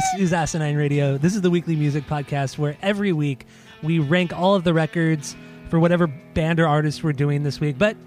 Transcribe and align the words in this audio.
This 0.00 0.14
is 0.22 0.32
Asinine 0.32 0.76
Radio. 0.76 1.18
This 1.18 1.34
is 1.34 1.42
the 1.42 1.50
weekly 1.50 1.76
music 1.76 2.06
podcast 2.06 2.56
where 2.56 2.74
every 2.80 3.12
week 3.12 3.44
we 3.82 3.98
rank 3.98 4.32
all 4.32 4.54
of 4.54 4.64
the 4.64 4.72
records 4.72 5.36
for 5.68 5.78
whatever 5.78 6.06
band 6.06 6.58
or 6.58 6.66
artist 6.66 7.04
we're 7.04 7.12
doing 7.12 7.42
this 7.42 7.60
week. 7.60 7.76
But 7.76 7.98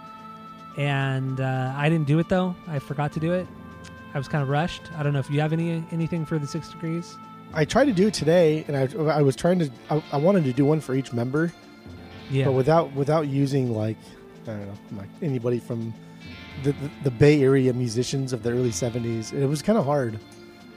And 0.77 1.39
uh, 1.39 1.73
I 1.77 1.87
didn't 1.87 2.07
do 2.07 2.17
it 2.19 2.27
though. 2.27 2.55
I 2.67 2.79
forgot 2.79 3.13
to 3.13 3.19
do 3.19 3.31
it. 3.33 3.47
I 4.13 4.17
was 4.17 4.27
kind 4.27 4.41
of 4.41 4.49
rushed. 4.49 4.81
I 4.97 5.03
don't 5.03 5.13
know 5.13 5.19
if 5.19 5.29
you 5.29 5.39
have 5.39 5.53
any 5.53 5.83
anything 5.91 6.25
for 6.25 6.37
the 6.39 6.47
six 6.47 6.69
degrees. 6.69 7.15
I 7.53 7.65
tried 7.65 7.85
to 7.85 7.93
do 7.93 8.07
it 8.07 8.13
today, 8.15 8.65
and 8.67 8.75
I, 8.75 9.17
I 9.17 9.21
was 9.21 9.35
trying 9.35 9.59
to. 9.59 9.69
I, 9.91 10.03
I 10.11 10.17
wanted 10.17 10.43
to 10.45 10.53
do 10.53 10.65
one 10.65 10.79
for 10.81 10.95
each 10.95 11.13
member, 11.13 11.53
Yeah. 12.31 12.45
but 12.45 12.53
without 12.53 12.91
without 12.95 13.27
using 13.27 13.73
like 13.75 13.97
I 14.43 14.51
don't 14.51 14.65
know, 14.67 14.73
like 14.97 15.09
anybody 15.21 15.59
from 15.59 15.93
the, 16.63 16.71
the, 16.71 16.89
the 17.05 17.11
Bay 17.11 17.41
Area 17.43 17.71
musicians 17.73 18.33
of 18.33 18.41
the 18.41 18.49
early 18.51 18.71
'70s. 18.71 19.33
It 19.33 19.45
was 19.45 19.61
kind 19.61 19.77
of 19.77 19.85
hard, 19.85 20.19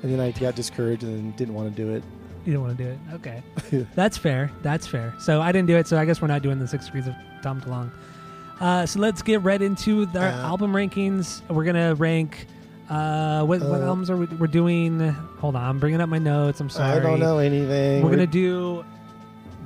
and 0.03 0.13
then 0.13 0.21
I 0.21 0.33
got 0.33 0.55
discouraged 0.55 1.03
and 1.03 1.35
didn't 1.37 1.55
want 1.55 1.75
to 1.75 1.83
do 1.83 1.91
it. 1.95 2.05
You 2.47 2.53
don't 2.55 2.63
want 2.63 2.79
to 2.79 2.85
do 2.85 2.91
it. 2.91 2.99
Okay. 3.15 3.43
That's 3.95 4.17
fair. 4.17 4.51
That's 4.63 4.87
fair. 4.87 5.13
So 5.19 5.43
I 5.43 5.53
didn't 5.53 5.67
do 5.67 5.77
it. 5.77 5.87
So 5.87 5.99
I 5.99 6.05
guess 6.05 6.23
we're 6.23 6.29
not 6.29 6.43
doing 6.43 6.59
the 6.59 6.67
six 6.69 6.87
degrees 6.87 7.07
of 7.09 7.15
Tom 7.43 7.61
DeLonge. 7.61 7.91
Uh, 8.61 8.87
so 8.87 9.01
let's 9.01 9.21
get 9.21 9.43
right 9.43 9.61
into 9.61 10.07
our 10.15 10.29
Uh, 10.29 10.33
album 10.47 10.73
rankings. 10.73 11.43
We're 11.51 11.65
gonna 11.65 11.95
rank. 11.97 12.47
Uh, 12.89 13.43
what, 13.45 13.61
what 13.61 13.81
Uh, 13.83 13.85
albums 13.85 14.09
are 14.11 14.17
we, 14.17 14.27
we're 14.27 14.47
doing? 14.47 15.01
Hold 15.41 15.57
on, 15.57 15.63
I'm 15.65 15.79
bringing 15.79 16.01
up 16.01 16.09
my 16.09 16.19
notes. 16.19 16.61
I'm 16.61 16.71
sorry. 16.71 16.99
I 16.99 17.03
don't 17.03 17.19
know 17.21 17.39
anything. 17.39 18.03
We're 18.03 18.11
gonna 18.11 18.27
do 18.29 18.83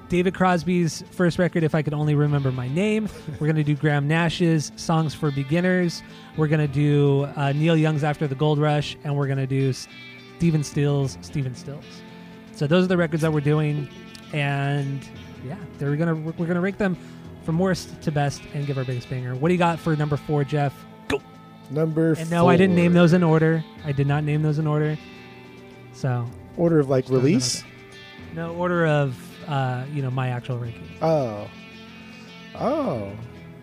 David 0.08 0.34
Crosby's 0.34 1.04
first 1.12 1.38
record. 1.38 1.62
If 1.62 1.74
I 1.74 1.82
could 1.82 1.94
only 1.94 2.14
remember 2.16 2.50
my 2.50 2.66
name. 2.66 3.08
We're 3.38 3.46
gonna 3.46 3.62
do 3.62 3.76
Graham 3.76 4.08
Nash's 4.08 4.72
Songs 4.74 5.14
for 5.14 5.30
Beginners. 5.30 6.02
We're 6.36 6.48
gonna 6.48 6.66
do 6.66 7.28
uh, 7.36 7.52
Neil 7.52 7.76
Young's 7.76 8.02
After 8.02 8.26
the 8.26 8.34
Gold 8.34 8.58
Rush, 8.58 8.96
and 9.04 9.14
we're 9.16 9.28
gonna 9.28 9.46
do 9.46 9.72
Stephen 9.72 10.64
Stills. 10.64 11.16
Stephen 11.20 11.54
Stills. 11.54 11.84
So 12.60 12.66
those 12.66 12.84
are 12.84 12.88
the 12.88 12.96
records 12.98 13.22
that 13.22 13.32
we're 13.32 13.40
doing, 13.40 13.88
and 14.34 15.00
yeah, 15.46 15.56
they're 15.78 15.96
gonna 15.96 16.14
we're 16.14 16.44
gonna 16.44 16.60
rank 16.60 16.76
them 16.76 16.94
from 17.42 17.58
worst 17.58 18.02
to 18.02 18.12
best 18.12 18.42
and 18.52 18.66
give 18.66 18.76
our 18.76 18.84
biggest 18.84 19.08
banger. 19.08 19.34
What 19.34 19.48
do 19.48 19.54
you 19.54 19.58
got 19.58 19.78
for 19.78 19.96
number 19.96 20.18
four, 20.18 20.44
Jeff? 20.44 20.74
Go. 21.08 21.22
number. 21.70 22.12
And 22.18 22.30
no, 22.30 22.48
I 22.48 22.58
didn't 22.58 22.76
name 22.76 22.92
those 22.92 23.14
in 23.14 23.22
order. 23.22 23.64
I 23.86 23.92
did 23.92 24.06
not 24.06 24.24
name 24.24 24.42
those 24.42 24.58
in 24.58 24.66
order. 24.66 24.98
So 25.94 26.26
order 26.58 26.80
of 26.80 26.90
like 26.90 27.04
Just 27.06 27.12
don't 27.12 27.22
know 27.22 27.24
release. 27.24 27.64
no 28.34 28.54
order 28.56 28.86
of 28.86 29.16
uh, 29.48 29.86
you 29.90 30.02
know 30.02 30.10
my 30.10 30.28
actual 30.28 30.58
ranking. 30.58 30.86
Oh, 31.00 31.48
oh. 32.56 33.10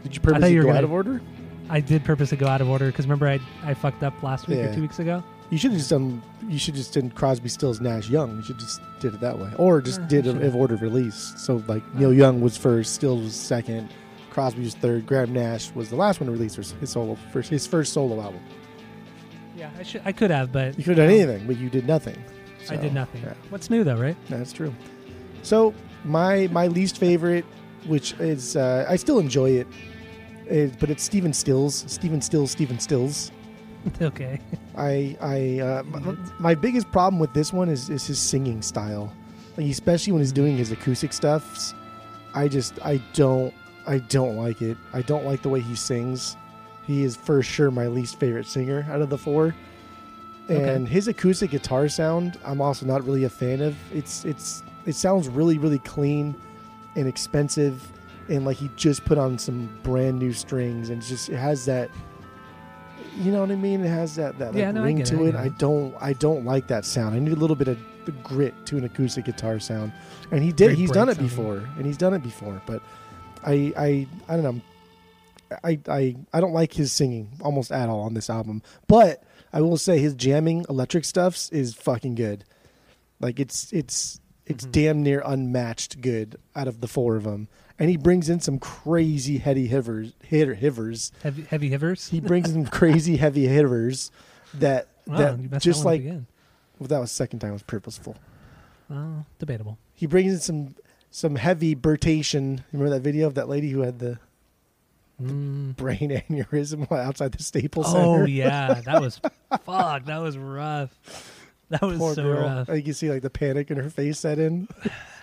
Did 0.01 0.15
you 0.15 0.21
purposely 0.21 0.53
you 0.53 0.61
go 0.61 0.69
gonna- 0.69 0.79
out 0.79 0.83
of 0.85 0.91
order? 0.91 1.21
I 1.69 1.81
did 1.81 2.03
purposely 2.03 2.37
go 2.39 2.47
out 2.47 2.61
of 2.61 2.67
order 2.67 2.87
because 2.87 3.05
remember 3.05 3.27
I 3.27 3.39
I 3.63 3.75
fucked 3.75 4.01
up 4.01 4.23
last 4.23 4.47
week 4.47 4.57
Yeah. 4.57 4.71
or 4.71 4.73
two 4.73 4.81
weeks 4.81 4.97
ago. 4.97 5.23
You 5.49 5.57
should 5.57 5.71
have 5.71 5.77
just 5.79 5.89
done. 5.89 6.21
You 6.47 6.59
should 6.59 6.75
just 6.75 6.93
done 6.93 7.09
Crosby, 7.11 7.47
Stills, 7.49 7.79
Nash, 7.79 8.09
Young. 8.09 8.35
You 8.35 8.43
should 8.43 8.59
just 8.59 8.81
did 8.99 9.13
it 9.13 9.21
that 9.21 9.39
way, 9.39 9.51
or 9.57 9.81
just 9.81 10.01
Yeah, 10.01 10.07
did 10.07 10.27
a, 10.27 10.51
order 10.51 10.73
of 10.75 10.81
release. 10.81 11.33
So 11.37 11.63
like 11.67 11.83
Neil 11.95 12.13
Young 12.13 12.41
was 12.41 12.57
first, 12.57 12.95
Stills 12.95 13.21
was 13.23 13.33
second, 13.35 13.89
Crosby 14.29 14.61
was 14.63 14.75
third, 14.75 15.05
Graham 15.05 15.31
Nash 15.33 15.71
was 15.73 15.89
the 15.89 15.95
last 15.95 16.19
one 16.19 16.27
to 16.27 16.33
release 16.33 16.55
his 16.55 16.89
solo 16.89 17.15
first 17.31 17.49
his 17.49 17.65
first 17.65 17.93
solo 17.93 18.21
album. 18.21 18.41
Yeah, 19.55 19.69
I 19.79 19.83
should 19.83 20.01
I 20.05 20.11
could 20.11 20.31
have, 20.31 20.51
but 20.51 20.77
You 20.77 20.83
could 20.83 20.97
have 20.97 21.07
done 21.09 21.15
anything, 21.15 21.47
but 21.47 21.57
you 21.57 21.69
did 21.69 21.87
nothing. 21.87 22.17
I 22.69 22.75
did 22.75 22.93
nothing. 22.93 23.21
yeah. 23.23 23.33
What's 23.49 23.69
new 23.69 23.85
though, 23.85 23.95
right? 23.95 24.17
That's 24.29 24.51
true. 24.51 24.73
So 25.43 25.73
my 26.03 26.47
my 26.51 26.67
least 26.67 26.97
favorite, 26.97 27.45
which 27.85 28.13
is 28.19 28.57
uh, 28.57 28.85
I 28.89 28.97
still 28.97 29.19
enjoy 29.19 29.51
it, 29.51 29.67
is, 30.47 30.75
but 30.75 30.89
it's 30.89 31.03
Stephen 31.03 31.31
Stills. 31.31 31.85
Stephen 31.87 32.21
Stills. 32.21 32.51
Stephen 32.51 32.79
Stills. 32.79 33.31
okay. 34.01 34.39
I 34.75 35.17
I 35.21 35.59
uh, 35.59 35.83
m- 35.93 36.33
my 36.39 36.55
biggest 36.55 36.91
problem 36.91 37.19
with 37.19 37.33
this 37.33 37.51
one 37.53 37.69
is 37.69 37.89
is 37.89 38.05
his 38.05 38.19
singing 38.19 38.61
style, 38.61 39.13
like 39.57 39.67
especially 39.67 40.13
when 40.13 40.21
he's 40.21 40.31
doing 40.31 40.57
his 40.57 40.71
acoustic 40.71 41.13
stuffs. 41.13 41.73
I 42.33 42.47
just 42.47 42.79
I 42.85 42.97
don't 43.13 43.53
I 43.87 43.99
don't 43.99 44.35
like 44.35 44.61
it. 44.61 44.77
I 44.93 45.01
don't 45.01 45.25
like 45.25 45.41
the 45.41 45.49
way 45.49 45.61
he 45.61 45.75
sings. 45.75 46.35
He 46.85 47.03
is 47.03 47.15
for 47.15 47.41
sure 47.41 47.71
my 47.71 47.87
least 47.87 48.19
favorite 48.19 48.45
singer 48.45 48.85
out 48.89 49.01
of 49.01 49.09
the 49.09 49.17
four. 49.17 49.55
Okay. 50.49 50.75
And 50.75 50.87
his 50.87 51.09
acoustic 51.09 51.51
guitar 51.51 51.89
sound, 51.89 52.39
I'm 52.45 52.61
also 52.61 52.85
not 52.85 53.03
really 53.03 53.25
a 53.25 53.29
fan 53.29 53.61
of. 53.61 53.75
It's 53.93 54.23
it's 54.23 54.63
it 54.85 54.95
sounds 54.95 55.27
really 55.27 55.57
really 55.57 55.79
clean 55.79 56.35
and 56.95 57.07
expensive, 57.07 57.85
and 58.29 58.45
like 58.45 58.57
he 58.57 58.69
just 58.75 59.03
put 59.03 59.17
on 59.17 59.37
some 59.37 59.69
brand 59.83 60.19
new 60.19 60.31
strings, 60.31 60.89
and 60.89 61.01
just 61.01 61.29
it 61.29 61.37
has 61.37 61.65
that. 61.65 61.89
You 63.17 63.31
know 63.31 63.41
what 63.41 63.51
I 63.51 63.55
mean? 63.55 63.83
It 63.83 63.89
has 63.89 64.15
that 64.15 64.37
that 64.39 64.53
like, 64.53 64.57
Yeah, 64.61 64.71
no, 64.71 64.83
ring 64.83 64.99
it, 64.99 65.05
to 65.07 65.25
it. 65.25 65.35
I 65.35 65.49
don't 65.49 65.95
I 65.99 66.13
don't 66.13 66.45
like 66.45 66.67
that 66.67 66.85
sound. 66.85 67.15
I 67.15 67.19
need 67.19 67.31
a 67.33 67.39
little 67.39 67.55
bit 67.55 67.67
of 67.67 67.77
the 68.05 68.11
grit 68.11 68.53
to 68.67 68.77
an 68.77 68.83
acoustic 68.85 69.25
guitar 69.25 69.59
sound, 69.59 69.91
and 70.31 70.43
he 70.43 70.49
did. 70.51 70.65
Very 70.67 70.75
he's 70.75 70.91
done 70.91 71.09
it 71.09 71.15
sounding. 71.15 71.27
before, 71.35 71.57
and 71.77 71.85
he's 71.85 71.97
done 71.97 72.13
it 72.13 72.23
before. 72.23 72.61
But 72.65 72.81
I 73.43 73.73
I 73.77 74.07
I 74.29 74.35
don't 74.37 74.43
know. 74.43 74.61
I 75.63 75.79
I 75.87 76.15
I 76.33 76.39
don't 76.41 76.53
like 76.53 76.73
his 76.73 76.91
singing 76.91 77.29
almost 77.41 77.71
at 77.71 77.89
all 77.89 78.01
on 78.01 78.13
this 78.13 78.29
album. 78.29 78.61
But 78.87 79.23
I 79.53 79.61
will 79.61 79.77
say 79.77 79.97
his 79.99 80.13
jamming 80.13 80.65
electric 80.69 81.05
stuffs 81.05 81.49
is 81.49 81.73
fucking 81.73 82.15
good. 82.15 82.43
Like 83.19 83.39
it's 83.39 83.71
it's 83.73 84.19
it's 84.45 84.65
Mhm. 84.65 84.71
damn 84.71 85.03
near 85.03 85.21
unmatched 85.25 86.01
good 86.01 86.37
out 86.55 86.67
of 86.67 86.81
the 86.81 86.87
four 86.87 87.15
of 87.15 87.23
them. 87.23 87.47
And 87.79 87.89
he 87.89 87.97
brings 87.97 88.27
in 88.29 88.39
some 88.39 88.57
crazy 88.59 89.37
heady 89.37 89.67
hitters, 89.67 90.13
hitter 90.23 90.55
hitters. 90.55 91.11
Heavy 91.21 91.43
heavy 91.43 91.69
hitters. 91.69 92.07
He 92.09 92.19
brings 92.19 92.49
in 92.51 92.65
crazy 92.65 93.17
heavy 93.17 93.47
hitters 93.47 94.11
that 94.55 94.87
Wow, 95.05 95.17
that 95.17 95.61
just 95.61 95.81
that 95.83 95.85
like 95.87 96.03
well, 96.03 96.87
that 96.87 96.99
was 96.99 97.11
second 97.11 97.39
time 97.39 97.51
it 97.51 97.53
was 97.53 97.63
purposeful. 97.63 98.15
Oh, 98.91 99.25
debatable. 99.39 99.77
He 99.93 100.05
brings 100.07 100.33
in 100.33 100.39
some 100.39 100.75
some 101.11 101.35
heavy 101.35 101.75
burtation. 101.75 102.63
Remember 102.71 102.89
that 102.95 103.01
video 103.01 103.27
of 103.27 103.35
that 103.35 103.47
lady 103.47 103.69
who 103.69 103.81
had 103.81 103.99
the 103.99 104.19
Mm. 105.21 105.75
brain 105.75 106.09
aneurysm 106.29 106.91
outside 106.91 107.31
the 107.31 107.41
Staples 107.41 107.87
Oh 107.89 107.93
Center? 107.93 108.23
Oh 108.23 108.25
yeah, 108.27 108.81
that 108.85 109.01
was 109.01 109.19
fuck. 109.63 110.05
That 110.05 110.17
was 110.21 110.37
rough. 110.37 110.91
That 111.69 111.81
was 111.81 111.97
Poor 111.97 112.13
so 112.13 112.21
girl. 112.23 112.65
rough. 112.67 112.85
You 112.85 112.93
see 112.93 113.09
like 113.09 113.23
the 113.23 113.29
panic 113.31 113.71
in 113.71 113.77
her 113.77 113.89
face 113.89 114.19
set 114.19 114.37
in. 114.37 114.67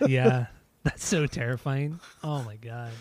yeah, 0.07 0.47
that's 0.85 1.05
so 1.05 1.27
terrifying. 1.27 1.99
Oh 2.23 2.43
my 2.43 2.57
god. 2.57 2.93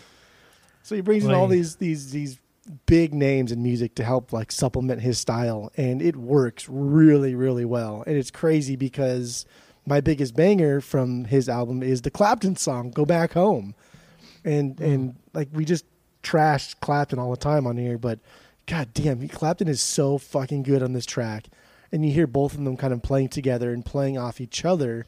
So 0.82 0.94
he 0.94 1.00
brings 1.00 1.24
in 1.24 1.32
all 1.32 1.48
these 1.48 1.76
these 1.76 2.10
these 2.10 2.38
big 2.86 3.12
names 3.12 3.52
in 3.52 3.62
music 3.62 3.94
to 3.94 4.04
help 4.04 4.32
like 4.32 4.50
supplement 4.50 5.02
his 5.02 5.18
style 5.18 5.70
and 5.76 6.00
it 6.00 6.16
works 6.16 6.66
really 6.68 7.34
really 7.34 7.64
well. 7.64 8.02
And 8.06 8.16
it's 8.16 8.30
crazy 8.30 8.74
because 8.76 9.44
my 9.86 10.00
biggest 10.00 10.34
banger 10.34 10.80
from 10.80 11.26
his 11.26 11.48
album 11.48 11.82
is 11.82 12.02
the 12.02 12.10
Clapton 12.10 12.56
song 12.56 12.90
"Go 12.90 13.04
Back 13.04 13.32
Home," 13.32 13.74
and 14.44 14.78
hmm. 14.78 14.84
and 14.84 15.16
like 15.32 15.48
we 15.52 15.64
just 15.64 15.84
trashed 16.22 16.80
Clapton 16.80 17.18
all 17.18 17.30
the 17.30 17.36
time 17.36 17.66
on 17.66 17.76
here, 17.76 17.98
but 17.98 18.18
god 18.66 18.88
damn, 18.94 19.28
Clapton 19.28 19.68
is 19.68 19.80
so 19.80 20.18
fucking 20.18 20.62
good 20.62 20.82
on 20.82 20.92
this 20.92 21.06
track, 21.06 21.48
and 21.92 22.04
you 22.04 22.12
hear 22.12 22.26
both 22.26 22.54
of 22.54 22.64
them 22.64 22.76
kind 22.76 22.92
of 22.92 23.02
playing 23.02 23.28
together 23.28 23.72
and 23.72 23.84
playing 23.84 24.18
off 24.18 24.40
each 24.40 24.64
other, 24.64 25.06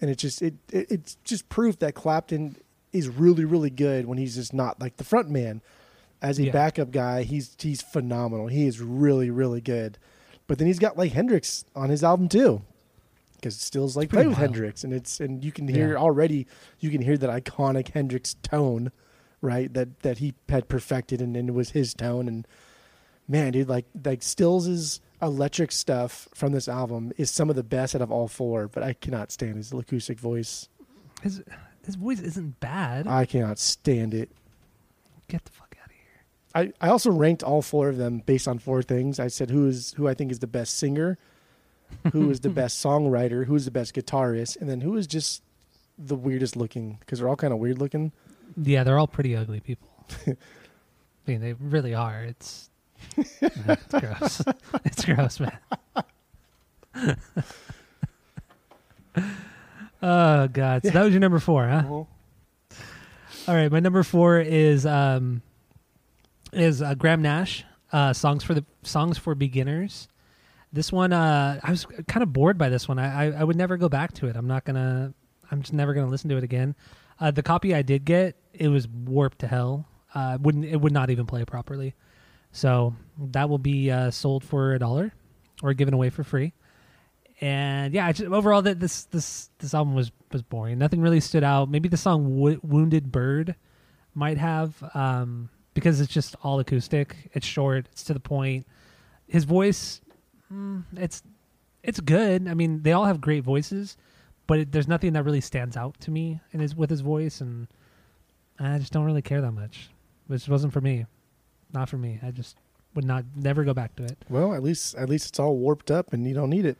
and 0.00 0.10
it 0.10 0.16
just 0.18 0.42
it, 0.42 0.54
it 0.72 0.86
it's 0.90 1.16
just 1.24 1.48
proof 1.48 1.78
that 1.80 1.94
Clapton 1.94 2.56
is 2.92 3.08
really 3.08 3.44
really 3.44 3.70
good 3.70 4.06
when 4.06 4.18
he's 4.18 4.34
just 4.34 4.52
not 4.54 4.80
like 4.80 4.96
the 4.96 5.04
front 5.04 5.30
man. 5.30 5.62
As 6.22 6.38
a 6.38 6.44
Yeah. 6.44 6.52
backup 6.52 6.90
guy, 6.90 7.22
he's 7.22 7.56
he's 7.58 7.80
phenomenal. 7.82 8.48
He 8.48 8.66
is 8.66 8.80
really 8.80 9.30
really 9.30 9.60
good. 9.60 9.98
But 10.46 10.58
then 10.58 10.66
he's 10.66 10.78
got 10.78 10.98
like 10.98 11.12
Hendrix 11.12 11.64
on 11.74 11.88
his 11.90 12.02
album 12.04 12.28
too, 12.28 12.60
because 13.36 13.56
Stills 13.56 13.96
like 13.96 14.10
play 14.10 14.26
with. 14.26 14.36
Hendrix, 14.36 14.84
and 14.84 14.92
it's 14.92 15.20
and 15.20 15.42
you 15.44 15.50
can 15.52 15.66
hear 15.68 15.92
Yeah. 15.92 15.98
already 15.98 16.46
you 16.78 16.90
can 16.90 17.00
hear 17.00 17.16
that 17.16 17.30
iconic 17.30 17.88
Hendrix 17.94 18.34
tone, 18.42 18.90
right? 19.40 19.72
That 19.72 20.00
that 20.00 20.18
he 20.18 20.34
had 20.48 20.68
perfected, 20.68 21.22
and, 21.22 21.36
and 21.36 21.48
it 21.48 21.52
was 21.52 21.70
his 21.70 21.94
tone. 21.94 22.28
And 22.28 22.46
man, 23.28 23.52
dude, 23.52 23.68
like 23.68 23.86
like 24.04 24.22
Stills's 24.22 25.00
electric 25.22 25.72
stuff 25.72 26.28
from 26.34 26.52
this 26.52 26.68
album 26.68 27.12
is 27.16 27.30
some 27.30 27.50
of 27.50 27.56
the 27.56 27.62
best 27.62 27.94
out 27.94 28.02
of 28.02 28.10
all 28.10 28.28
four. 28.28 28.68
But 28.68 28.82
I 28.82 28.92
cannot 28.94 29.30
stand 29.32 29.56
his 29.56 29.72
acoustic 29.72 30.18
voice. 30.18 30.68
His 31.22 31.42
his 31.84 31.94
voice 31.96 32.20
isn't 32.20 32.60
bad. 32.60 33.06
I 33.06 33.24
cannot 33.24 33.58
stand 33.58 34.14
it. 34.14 34.30
Get 35.28 35.44
the 35.44 35.52
fuck 35.52 35.76
out 35.82 35.86
of 35.86 35.92
here. 35.92 36.72
I, 36.80 36.86
I 36.86 36.90
also 36.90 37.10
ranked 37.10 37.42
all 37.42 37.62
four 37.62 37.88
of 37.88 37.96
them 37.96 38.22
based 38.24 38.48
on 38.48 38.58
four 38.58 38.82
things. 38.82 39.18
I 39.20 39.28
said 39.28 39.50
who 39.50 39.66
is 39.66 39.92
who 39.94 40.08
I 40.08 40.14
think 40.14 40.30
is 40.32 40.38
the 40.38 40.46
best 40.46 40.76
singer, 40.76 41.18
who 42.12 42.30
is 42.30 42.40
the 42.40 42.48
best 42.60 42.84
songwriter, 42.84 43.46
who 43.46 43.54
is 43.54 43.64
the 43.64 43.70
best 43.70 43.94
guitarist, 43.94 44.60
and 44.60 44.68
then 44.68 44.80
who 44.80 44.96
is 44.96 45.06
just 45.06 45.42
the 45.98 46.16
weirdest 46.16 46.56
looking 46.56 46.96
because 47.00 47.18
they're 47.18 47.28
all 47.28 47.36
kind 47.36 47.52
of 47.52 47.58
weird 47.58 47.78
looking. 47.78 48.12
Yeah, 48.56 48.84
they're 48.84 48.98
all 48.98 49.06
pretty 49.06 49.36
ugly 49.36 49.60
people. 49.60 49.88
I 50.26 50.36
mean, 51.26 51.40
they 51.40 51.52
really 51.52 51.94
are. 51.94 52.22
It's 52.24 52.69
it's 53.16 53.92
gross. 53.92 54.42
it's 54.84 55.04
gross, 55.04 55.40
man. 55.40 55.58
oh 60.02 60.48
god. 60.48 60.82
So 60.84 60.90
that 60.90 61.04
was 61.04 61.12
your 61.12 61.20
number 61.20 61.38
four, 61.38 61.66
huh? 61.68 61.82
All 61.88 63.54
right, 63.54 63.70
my 63.70 63.80
number 63.80 64.02
four 64.02 64.40
is 64.40 64.86
um 64.86 65.42
is 66.52 66.82
uh, 66.82 66.94
Graham 66.94 67.22
Nash. 67.22 67.64
Uh, 67.92 68.12
songs 68.12 68.44
for 68.44 68.54
the 68.54 68.64
songs 68.82 69.18
for 69.18 69.34
beginners. 69.34 70.08
This 70.72 70.92
one, 70.92 71.12
uh, 71.12 71.58
I 71.62 71.70
was 71.70 71.84
kind 72.06 72.22
of 72.22 72.32
bored 72.32 72.56
by 72.56 72.68
this 72.68 72.86
one. 72.86 73.00
I, 73.00 73.26
I 73.26 73.40
I 73.40 73.44
would 73.44 73.56
never 73.56 73.76
go 73.76 73.88
back 73.88 74.12
to 74.14 74.26
it. 74.26 74.36
I'm 74.36 74.46
not 74.46 74.64
gonna. 74.64 75.12
I'm 75.50 75.62
just 75.62 75.72
never 75.72 75.94
gonna 75.94 76.08
listen 76.08 76.30
to 76.30 76.36
it 76.36 76.44
again. 76.44 76.76
Uh, 77.18 77.30
the 77.30 77.42
copy 77.42 77.74
I 77.74 77.82
did 77.82 78.04
get, 78.04 78.36
it 78.52 78.68
was 78.68 78.86
warped 78.88 79.40
to 79.40 79.48
hell. 79.48 79.86
Uh, 80.14 80.38
wouldn't 80.40 80.64
it 80.64 80.80
would 80.80 80.92
not 80.92 81.10
even 81.10 81.26
play 81.26 81.44
properly. 81.44 81.94
So 82.52 82.94
that 83.18 83.48
will 83.48 83.58
be 83.58 83.90
uh, 83.90 84.10
sold 84.10 84.44
for 84.44 84.74
a 84.74 84.78
dollar 84.78 85.12
or 85.62 85.72
given 85.74 85.94
away 85.94 86.10
for 86.10 86.24
free. 86.24 86.52
And 87.40 87.94
yeah, 87.94 88.10
just, 88.12 88.30
overall, 88.30 88.60
that 88.62 88.80
this 88.80 89.04
this 89.04 89.50
this 89.58 89.72
album 89.72 89.94
was 89.94 90.12
was 90.30 90.42
boring. 90.42 90.78
Nothing 90.78 91.00
really 91.00 91.20
stood 91.20 91.42
out. 91.44 91.70
Maybe 91.70 91.88
the 91.88 91.96
song 91.96 92.36
Wo- 92.36 92.60
"Wounded 92.62 93.10
Bird" 93.10 93.54
might 94.14 94.36
have, 94.36 94.82
um, 94.94 95.48
because 95.72 96.00
it's 96.00 96.12
just 96.12 96.36
all 96.42 96.60
acoustic. 96.60 97.30
It's 97.32 97.46
short. 97.46 97.86
It's 97.92 98.04
to 98.04 98.14
the 98.14 98.20
point. 98.20 98.66
His 99.26 99.44
voice, 99.44 100.02
mm, 100.52 100.84
it's 100.96 101.22
it's 101.82 102.00
good. 102.00 102.46
I 102.46 102.52
mean, 102.52 102.82
they 102.82 102.92
all 102.92 103.06
have 103.06 103.22
great 103.22 103.42
voices, 103.42 103.96
but 104.46 104.58
it, 104.58 104.72
there's 104.72 104.88
nothing 104.88 105.14
that 105.14 105.24
really 105.24 105.40
stands 105.40 105.78
out 105.78 105.98
to 106.00 106.10
me 106.10 106.40
in 106.52 106.60
his 106.60 106.76
with 106.76 106.90
his 106.90 107.00
voice, 107.00 107.40
and 107.40 107.68
I 108.58 108.78
just 108.78 108.92
don't 108.92 109.06
really 109.06 109.22
care 109.22 109.40
that 109.40 109.52
much. 109.52 109.88
Which 110.26 110.46
wasn't 110.46 110.74
for 110.74 110.82
me, 110.82 111.06
not 111.72 111.88
for 111.88 111.98
me. 111.98 112.18
I 112.22 112.30
just 112.30 112.56
would 112.94 113.04
not 113.04 113.24
never 113.36 113.64
go 113.64 113.74
back 113.74 113.94
to 113.96 114.04
it. 114.04 114.18
Well, 114.28 114.54
at 114.54 114.62
least 114.62 114.94
at 114.96 115.08
least 115.08 115.28
it's 115.28 115.38
all 115.38 115.56
warped 115.56 115.90
up 115.90 116.12
and 116.12 116.26
you 116.26 116.34
don't 116.34 116.50
need 116.50 116.66
it. 116.66 116.78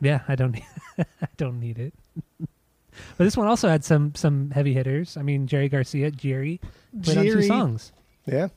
Yeah, 0.00 0.20
I 0.28 0.34
don't 0.34 0.52
need 0.52 0.66
I 0.98 1.28
don't 1.36 1.60
need 1.60 1.78
it. 1.78 1.94
but 2.40 3.24
this 3.24 3.36
one 3.36 3.46
also 3.46 3.68
had 3.68 3.84
some 3.84 4.14
some 4.14 4.50
heavy 4.50 4.74
hitters. 4.74 5.16
I 5.16 5.22
mean, 5.22 5.46
Jerry 5.46 5.68
Garcia, 5.68 6.10
Jerry 6.10 6.60
played 7.02 7.18
on 7.18 7.24
two 7.24 7.42
songs. 7.42 7.92
Yeah. 8.26 8.48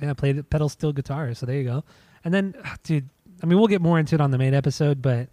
Yeah, 0.00 0.12
played 0.12 0.48
pedal 0.50 0.68
steel 0.68 0.92
guitar. 0.92 1.32
So 1.34 1.46
there 1.46 1.56
you 1.56 1.64
go. 1.64 1.84
And 2.24 2.34
then, 2.34 2.54
dude, 2.82 3.08
I 3.42 3.46
mean, 3.46 3.58
we'll 3.58 3.68
get 3.68 3.80
more 3.80 3.98
into 3.98 4.14
it 4.14 4.20
on 4.20 4.30
the 4.30 4.36
main 4.36 4.52
episode, 4.52 5.00
but 5.00 5.28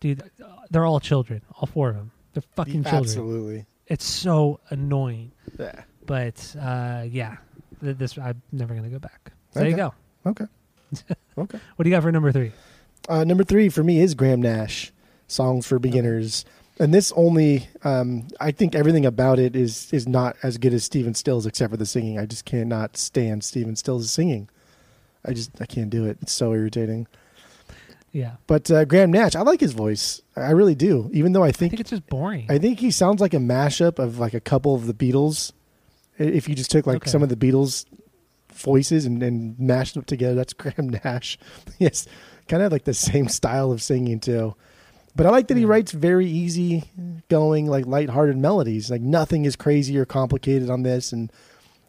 dude, 0.00 0.22
they're 0.70 0.84
all 0.84 1.00
children, 1.00 1.42
all 1.54 1.66
four 1.66 1.88
of 1.90 1.96
them. 1.96 2.12
They're 2.34 2.42
fucking 2.54 2.84
children. 2.84 3.02
Absolutely. 3.02 3.66
It's 3.86 4.04
so 4.04 4.60
annoying. 4.70 5.32
Yeah. 5.58 5.82
But 6.04 6.54
uh, 6.60 7.04
yeah, 7.08 7.36
this 7.80 8.18
I'm 8.18 8.42
never 8.52 8.74
gonna 8.74 8.88
go 8.88 8.98
back. 8.98 9.32
So 9.52 9.60
there 9.60 9.68
you 9.68 9.76
go. 9.76 9.94
Okay. 10.24 10.46
okay. 11.38 11.58
What 11.76 11.82
do 11.82 11.88
you 11.90 11.96
got 11.96 12.02
for 12.02 12.12
number 12.12 12.32
three? 12.32 12.52
Uh, 13.08 13.24
number 13.24 13.44
three 13.44 13.68
for 13.68 13.84
me 13.84 14.00
is 14.00 14.14
Graham 14.14 14.42
Nash, 14.42 14.92
Songs 15.28 15.66
for 15.66 15.78
Beginners. 15.78 16.44
And 16.78 16.92
this 16.92 17.10
only, 17.16 17.68
um, 17.84 18.28
I 18.38 18.50
think 18.50 18.74
everything 18.74 19.06
about 19.06 19.38
it 19.38 19.56
is 19.56 19.92
is 19.92 20.06
not 20.06 20.36
as 20.42 20.58
good 20.58 20.74
as 20.74 20.84
Stephen 20.84 21.14
Stills, 21.14 21.46
except 21.46 21.70
for 21.70 21.76
the 21.76 21.86
singing. 21.86 22.18
I 22.18 22.26
just 22.26 22.44
cannot 22.44 22.96
stand 22.96 23.44
Stephen 23.44 23.76
Stills' 23.76 24.10
singing. 24.10 24.48
I 25.24 25.32
just 25.32 25.50
I 25.60 25.66
can't 25.66 25.90
do 25.90 26.04
it. 26.06 26.18
It's 26.20 26.32
so 26.32 26.52
irritating. 26.52 27.06
Yeah, 28.12 28.36
But 28.46 28.70
uh, 28.70 28.86
Graham 28.86 29.10
Nash, 29.10 29.34
I 29.34 29.42
like 29.42 29.60
his 29.60 29.74
voice. 29.74 30.22
I 30.34 30.52
really 30.52 30.74
do. 30.74 31.10
Even 31.12 31.32
though 31.32 31.42
I 31.42 31.48
I 31.48 31.52
think 31.52 31.72
think 31.72 31.80
it's 31.80 31.90
just 31.90 32.06
boring. 32.06 32.46
I 32.48 32.56
think 32.56 32.80
he 32.80 32.90
sounds 32.90 33.20
like 33.20 33.34
a 33.34 33.38
mashup 33.38 33.98
of 33.98 34.18
like 34.18 34.32
a 34.32 34.40
couple 34.40 34.74
of 34.74 34.86
the 34.86 34.94
Beatles. 34.94 35.52
If 36.18 36.48
you 36.48 36.54
just 36.54 36.70
took 36.70 36.86
like 36.86 36.96
Okay. 36.96 37.10
some 37.10 37.22
of 37.22 37.28
the 37.28 37.36
Beatles 37.36 37.84
voices 38.52 39.04
and, 39.04 39.22
and 39.22 39.58
mashed 39.58 39.94
them 39.94 40.04
together, 40.04 40.34
that's 40.34 40.52
Graham 40.54 40.88
Nash. 41.04 41.38
yes, 41.78 42.06
kind 42.48 42.62
of 42.62 42.72
like 42.72 42.84
the 42.84 42.94
same 42.94 43.28
style 43.28 43.70
of 43.72 43.82
singing 43.82 44.20
too. 44.20 44.54
But 45.14 45.26
I 45.26 45.30
like 45.30 45.48
that 45.48 45.56
he 45.56 45.64
writes 45.64 45.92
very 45.92 46.26
easy 46.26 46.84
going, 47.30 47.66
like 47.66 47.86
lighthearted 47.86 48.36
melodies. 48.36 48.90
Like 48.90 49.00
nothing 49.00 49.46
is 49.46 49.56
crazy 49.56 49.96
or 49.96 50.04
complicated 50.04 50.68
on 50.68 50.82
this, 50.82 51.10
and 51.12 51.32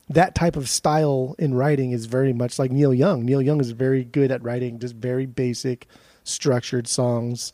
that 0.10 0.34
type 0.34 0.56
of 0.56 0.70
style 0.70 1.36
in 1.38 1.54
writing 1.54 1.92
is 1.92 2.06
very 2.06 2.32
much 2.32 2.58
like 2.58 2.72
Neil 2.72 2.94
Young. 2.94 3.26
Neil 3.26 3.42
Young 3.42 3.60
is 3.60 3.72
very 3.72 4.06
good 4.06 4.32
at 4.32 4.42
writing 4.44 4.80
just 4.80 4.96
very 4.96 5.26
basic, 5.26 5.88
structured 6.24 6.88
songs. 6.88 7.52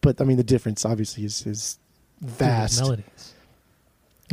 But 0.00 0.20
I 0.20 0.24
mean, 0.24 0.36
the 0.36 0.42
difference 0.44 0.84
obviously 0.84 1.24
is 1.24 1.46
is 1.46 1.78
Dude, 2.20 2.30
vast 2.30 2.80
melodies. 2.80 3.34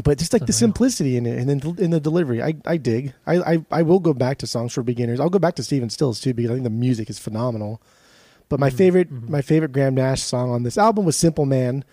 But 0.03 0.17
just 0.17 0.31
like 0.31 0.46
the 0.46 0.53
simplicity 0.53 1.17
in 1.17 1.25
it 1.25 1.38
and 1.39 1.50
then 1.50 1.75
in 1.77 1.91
the 1.91 2.00
delivery. 2.00 2.41
I, 2.41 2.53
I 2.65 2.77
dig. 2.77 3.13
I, 3.27 3.53
I 3.55 3.65
i 3.72 3.81
will 3.81 4.00
go 4.00 4.13
back 4.13 4.38
to 4.38 4.48
songs 4.48 4.72
for 4.74 4.81
beginners. 4.84 5.19
I'll 5.19 5.29
go 5.29 5.39
back 5.39 5.55
to 5.55 5.63
stephen 5.63 5.89
stills 5.89 6.22
too 6.22 6.34
because 6.34 6.51
i 6.51 6.53
think 6.53 6.63
the 6.63 6.69
music 6.69 7.10
is 7.10 7.19
phenomenal. 7.19 7.81
But 8.48 8.60
my 8.60 8.69
Mhm, 8.69 8.77
favorite 8.77 9.13
mhm. 9.13 9.29
my 9.29 9.41
favorite 9.41 9.74
graham 9.74 9.96
nash 9.96 10.22
song 10.22 10.51
on 10.51 10.63
this 10.63 10.77
album 10.77 11.05
was 11.05 11.17
simple 11.17 11.46
man. 11.46 11.84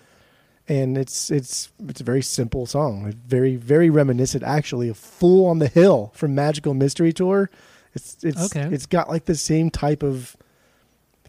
And 0.69 0.97
it's 0.97 1.31
it's 1.31 1.69
it's 1.87 1.99
a 1.99 2.03
very 2.03 2.21
simple 2.21 2.65
song. 2.65 3.13
Very 3.25 3.55
very 3.57 3.89
reminiscent 3.89 4.43
actually 4.43 4.87
of 4.89 4.97
fool 4.97 5.45
on 5.45 5.59
the 5.59 5.67
hill 5.67 6.11
from 6.15 6.33
magical 6.35 6.73
mystery 6.73 7.11
tour. 7.11 7.49
It's 7.93 8.17
it's 8.23 8.55
Okay. 8.55 8.69
it's 8.73 8.85
got 8.85 9.09
like 9.09 9.25
the 9.25 9.35
same 9.35 9.69
type 9.69 10.01
of 10.03 10.37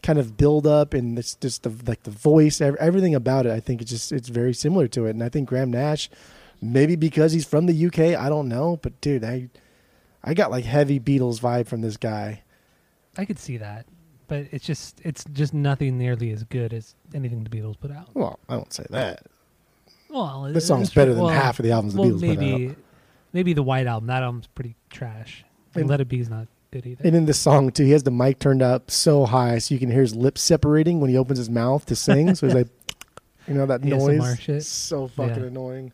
kind 0.02 0.18
of 0.18 0.36
build 0.36 0.64
up 0.66 0.94
and 0.94 1.18
it's 1.18 1.34
just 1.34 1.64
the 1.64 1.72
like 1.86 2.04
the 2.04 2.10
voice 2.10 2.60
everything 2.60 3.16
about 3.16 3.46
it 3.46 3.52
i 3.52 3.58
think 3.58 3.82
it's 3.82 3.90
just 3.90 4.12
it's 4.12 4.28
very 4.28 4.54
similar 4.54 4.86
to 4.86 5.06
it. 5.06 5.10
And 5.10 5.24
i 5.24 5.28
think 5.28 5.48
graham 5.48 5.72
nash 5.72 6.08
maybe 6.60 6.96
because 6.96 7.32
he's 7.32 7.44
from 7.46 7.66
the 7.66 7.86
uk 7.86 7.98
i 7.98 8.28
don't 8.28 8.48
know 8.48 8.78
but 8.82 9.00
dude 9.00 9.24
i 9.24 9.48
i 10.24 10.34
got 10.34 10.50
like 10.50 10.64
heavy 10.64 10.98
beatles 10.98 11.40
vibe 11.40 11.66
from 11.66 11.80
this 11.80 11.96
guy 11.96 12.42
I 13.16 13.24
could 13.24 13.38
see 13.40 13.56
that, 13.56 13.86
but 14.28 14.46
it's 14.52 14.64
just 14.64 15.00
it's 15.04 15.24
just 15.32 15.52
nothing 15.52 15.98
nearly 15.98 16.30
as 16.30 16.44
good 16.44 16.72
as 16.72 16.94
anything 17.14 17.42
the 17.42 17.50
Beatles 17.50 17.78
put 17.80 17.90
out. 17.90 18.08
well 18.14 18.38
i 18.48 18.54
don't 18.54 18.72
say 18.72 18.86
that 18.90 19.22
Well, 20.08 20.48
this 20.52 20.66
song's 20.68 20.90
better 20.90 21.14
than 21.14 21.24
well, 21.24 21.32
half 21.32 21.58
of 21.58 21.64
the 21.64 21.72
albums 21.72 21.94
the 21.94 22.00
well, 22.02 22.10
beatles 22.10 22.20
put 22.20 22.30
out 22.30 22.38
maybe 22.38 22.76
maybe 23.32 23.52
the 23.52 23.62
White 23.62 23.86
Album. 23.86 24.06
That 24.06 24.22
album's 24.22 24.46
pretty 24.46 24.74
trash. 24.88 25.44
And 25.74 25.82
And- 25.82 25.90
Let 25.90 26.00
It 26.00 26.08
Be's 26.08 26.30
not 26.30 26.46
good 26.70 26.86
either. 26.86 27.02
and 27.04 27.16
in 27.16 27.26
this 27.26 27.38
song 27.40 27.70
too 27.72 27.84
he 27.84 27.90
has 27.90 28.02
the 28.04 28.10
mic 28.12 28.38
turned 28.38 28.62
up 28.62 28.90
so 28.90 29.24
high 29.26 29.58
so 29.58 29.74
you 29.74 29.78
can 29.80 29.90
hear 29.90 30.02
his 30.02 30.14
lips 30.14 30.42
separating 30.42 31.00
when 31.00 31.10
he 31.10 31.16
opens 31.16 31.38
his 31.38 31.50
mouth 31.50 31.84
to 31.86 31.96
sing 31.96 32.34
so 32.36 32.46
he's 32.46 32.54
like 32.54 32.68
you 33.48 33.54
know 33.54 33.66
that 33.66 33.80
ASMR 33.82 34.16
noise 34.18 34.38
shit. 34.40 34.62
so 34.64 35.08
fucking 35.08 35.40
Yeah. 35.42 35.48
annoying 35.48 35.92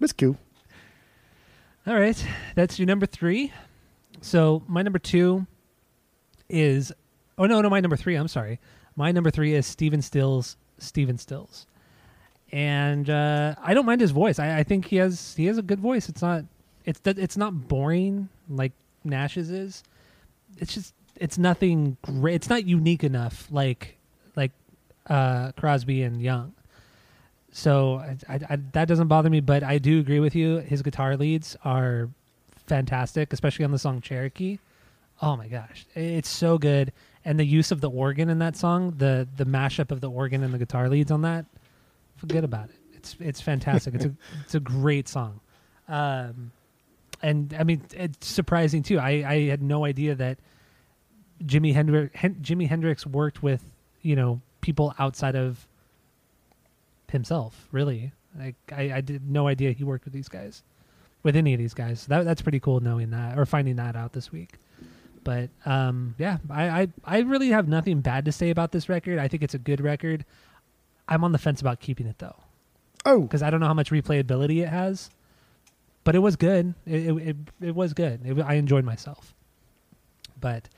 it's 0.00 0.12
cool 0.12 0.36
All 1.86 1.94
right, 1.94 2.26
that's 2.54 2.78
your 2.78 2.86
number 2.86 3.06
three. 3.06 3.52
So 4.20 4.62
my 4.66 4.82
number 4.82 4.98
two 4.98 5.46
is 6.48 6.92
oh 7.36 7.46
no 7.46 7.60
no 7.60 7.68
my 7.68 7.80
number 7.80 7.96
three. 7.96 8.14
I'm 8.14 8.28
sorry. 8.28 8.58
My 8.96 9.12
number 9.12 9.30
three 9.30 9.54
is 9.54 9.66
Stephen 9.66 10.00
Stills. 10.00 10.56
Stephen 10.78 11.18
Stills, 11.18 11.66
and 12.52 13.08
uh, 13.10 13.54
I 13.62 13.74
don't 13.74 13.86
mind 13.86 14.00
his 14.00 14.10
voice. 14.12 14.38
I, 14.38 14.58
I 14.58 14.62
think 14.62 14.86
he 14.86 14.96
has 14.96 15.34
he 15.36 15.46
has 15.46 15.58
a 15.58 15.62
good 15.62 15.80
voice. 15.80 16.08
It's 16.08 16.22
not 16.22 16.44
it's 16.84 17.00
it's 17.04 17.36
not 17.36 17.68
boring 17.68 18.28
like 18.48 18.72
Nash's 19.04 19.50
is. 19.50 19.82
It's 20.58 20.72
just 20.74 20.94
it's 21.16 21.38
nothing 21.38 21.96
great. 22.02 22.34
It's 22.36 22.48
not 22.48 22.66
unique 22.66 23.04
enough 23.04 23.48
like 23.50 23.98
like 24.36 24.52
uh, 25.08 25.52
Crosby 25.52 26.02
and 26.02 26.20
Young. 26.20 26.54
So 27.56 27.98
I, 27.98 28.34
I, 28.34 28.40
I, 28.50 28.56
that 28.72 28.88
doesn't 28.88 29.06
bother 29.06 29.30
me, 29.30 29.38
but 29.38 29.62
I 29.62 29.78
do 29.78 30.00
agree 30.00 30.18
with 30.18 30.34
you. 30.34 30.56
His 30.56 30.82
guitar 30.82 31.16
leads 31.16 31.56
are 31.64 32.10
fantastic, 32.66 33.32
especially 33.32 33.64
on 33.64 33.70
the 33.70 33.78
song 33.78 34.00
Cherokee. 34.00 34.58
Oh 35.22 35.36
my 35.36 35.46
gosh, 35.46 35.86
it's 35.94 36.28
so 36.28 36.58
good, 36.58 36.92
and 37.24 37.38
the 37.38 37.44
use 37.44 37.70
of 37.70 37.80
the 37.80 37.88
organ 37.88 38.28
in 38.28 38.40
that 38.40 38.56
song, 38.56 38.94
the 38.98 39.28
the 39.36 39.46
mashup 39.46 39.92
of 39.92 40.00
the 40.00 40.10
organ 40.10 40.42
and 40.42 40.52
the 40.52 40.58
guitar 40.58 40.88
leads 40.88 41.12
on 41.12 41.22
that, 41.22 41.46
forget 42.16 42.42
about 42.42 42.70
it. 42.70 42.76
It's 42.92 43.16
it's 43.20 43.40
fantastic. 43.40 43.94
it's 43.94 44.04
a 44.04 44.14
it's 44.44 44.56
a 44.56 44.60
great 44.60 45.06
song, 45.06 45.38
um, 45.86 46.50
and 47.22 47.54
I 47.56 47.62
mean 47.62 47.82
it's 47.94 48.26
surprising 48.26 48.82
too. 48.82 48.98
I 48.98 49.24
I 49.24 49.40
had 49.46 49.62
no 49.62 49.84
idea 49.84 50.16
that 50.16 50.38
Jimi 51.44 51.72
Hendrix 51.72 52.20
Jimi 52.20 52.66
Hendrix 52.66 53.06
worked 53.06 53.44
with 53.44 53.62
you 54.02 54.16
know 54.16 54.40
people 54.60 54.92
outside 54.98 55.36
of 55.36 55.68
himself. 57.14 57.68
Really, 57.72 58.12
like 58.38 58.56
I 58.70 58.92
I 58.94 59.00
did 59.00 59.28
no 59.28 59.48
idea 59.48 59.72
he 59.72 59.84
worked 59.84 60.04
with 60.04 60.12
these 60.12 60.28
guys, 60.28 60.62
with 61.22 61.36
any 61.36 61.54
of 61.54 61.58
these 61.58 61.74
guys. 61.74 62.06
That 62.06 62.24
that's 62.24 62.42
pretty 62.42 62.60
cool 62.60 62.80
knowing 62.80 63.10
that 63.10 63.38
or 63.38 63.46
finding 63.46 63.76
that 63.76 63.96
out 63.96 64.12
this 64.12 64.30
week. 64.30 64.58
But 65.24 65.48
um, 65.64 66.14
yeah, 66.18 66.38
I, 66.50 66.82
I 66.82 66.88
I 67.04 67.18
really 67.20 67.48
have 67.48 67.66
nothing 67.66 68.00
bad 68.00 68.26
to 68.26 68.32
say 68.32 68.50
about 68.50 68.72
this 68.72 68.88
record. 68.88 69.18
I 69.18 69.28
think 69.28 69.42
it's 69.42 69.54
a 69.54 69.58
good 69.58 69.80
record. 69.80 70.26
I'm 71.08 71.24
on 71.24 71.32
the 71.32 71.38
fence 71.38 71.60
about 71.60 71.80
keeping 71.80 72.06
it 72.06 72.18
though. 72.18 72.36
Oh, 73.06 73.22
because 73.22 73.42
I 73.42 73.50
don't 73.50 73.60
know 73.60 73.66
how 73.66 73.74
much 73.74 73.90
replayability 73.90 74.62
it 74.62 74.68
has, 74.68 75.10
but 76.04 76.14
it 76.14 76.20
was 76.20 76.36
good. 76.36 76.74
It 76.86 77.06
it 77.06 77.28
it, 77.28 77.36
it 77.60 77.74
was 77.74 77.94
good. 77.94 78.20
It, 78.24 78.38
I 78.42 78.54
enjoyed 78.54 78.84
myself. 78.84 79.34
But 80.38 80.68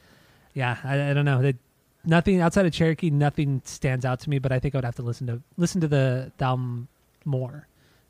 yeah, 0.55 0.79
I, 0.85 1.11
I 1.11 1.13
don't 1.13 1.25
know. 1.25 1.41
It, 1.41 1.57
nothing 2.07 2.41
outside 2.41 2.65
of 2.67 2.73
Cherokee, 2.73 3.11
nothing 3.11 3.61
stands 3.65 4.05
out 4.05 4.21
to 4.21 4.31
me. 4.31 4.39
But 4.39 4.53
I 4.53 4.59
think 4.59 4.75
I 4.75 4.79
would 4.79 4.85
have 4.85 4.97
to 4.97 5.03
listen 5.03 5.27
to 5.27 5.43
listen 5.57 5.81
to 5.83 5.89
the, 5.89 6.33
the 6.39 6.45
album 6.45 6.89
more 7.25 7.67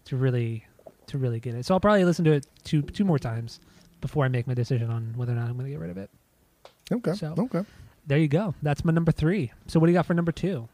to 0.07 0.17
really 0.17 0.65
to 1.09 1.19
really 1.19 1.41
get 1.41 1.55
it. 1.55 1.65
So 1.67 1.75
I'll 1.75 1.81
probably 1.81 2.05
listen 2.05 2.25
to 2.27 2.33
it 2.33 2.47
two 2.65 2.83
two 2.83 3.05
more 3.05 3.19
times 3.19 3.61
before 4.01 4.25
I 4.25 4.29
make 4.29 4.47
my 4.47 4.55
decision 4.55 4.91
on 4.91 5.15
whether 5.17 5.33
or 5.33 5.37
not 5.37 5.49
I'm 5.49 5.55
going 5.55 5.65
to 5.67 5.71
get 5.71 5.81
rid 5.81 5.91
of 5.91 5.97
it. 5.99 6.11
okay, 6.93 7.15
So- 7.15 7.35
okay. 7.39 7.65
There 8.09 8.19
you 8.19 8.29
go. 8.29 8.55
That's 8.63 8.85
my 8.85 8.93
number 8.93 9.11
three. 9.11 9.51
So 9.67 9.81
what 9.81 9.87
do 9.87 9.93
you 9.93 9.99
got 9.99 10.07
for 10.07 10.15
number 10.15 10.31
two? 10.31 10.69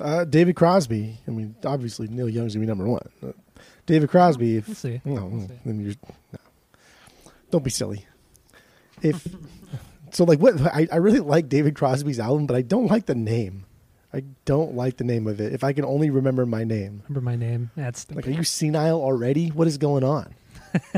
Uh, 0.00 0.24
David 0.24 0.56
Crosby. 0.56 1.18
I 1.28 1.30
mean, 1.30 1.54
obviously 1.62 2.08
Neil 2.08 2.26
Young's 2.28 2.54
gonna 2.54 2.64
be 2.64 2.68
number 2.68 2.86
one. 2.86 3.02
Uh, 3.22 3.32
David 3.84 4.08
Crosby. 4.08 4.56
If 4.56 4.66
We'll 4.68 4.74
see. 4.76 5.00
no, 5.04 5.26
We'll 5.26 5.46
see. 5.46 5.54
then 5.66 5.80
you're 5.80 5.94
no. 6.32 6.38
Don't 7.50 7.62
be 7.64 7.68
silly. 7.70 8.06
If 9.02 9.26
so, 10.14 10.24
like 10.24 10.40
what 10.40 10.60
I, 10.60 10.88
I 10.90 10.96
really 10.96 11.20
like 11.20 11.48
David 11.48 11.74
Crosby's 11.74 12.20
album, 12.20 12.46
but 12.46 12.56
I 12.56 12.62
don't 12.62 12.86
like 12.86 13.06
the 13.06 13.14
name. 13.14 13.66
I 14.12 14.24
don't 14.44 14.74
like 14.74 14.96
the 14.96 15.04
name 15.04 15.26
of 15.26 15.40
it. 15.40 15.52
If 15.52 15.62
I 15.62 15.72
can 15.72 15.84
only 15.84 16.10
remember 16.10 16.44
my 16.44 16.64
name, 16.64 17.02
Remember 17.08 17.20
my 17.20 17.36
name? 17.36 17.70
That's 17.76 18.10
like, 18.10 18.26
are 18.26 18.30
you 18.30 18.42
senile 18.42 19.00
already? 19.00 19.48
What 19.48 19.68
is 19.68 19.78
going 19.78 20.02
on? 20.02 20.34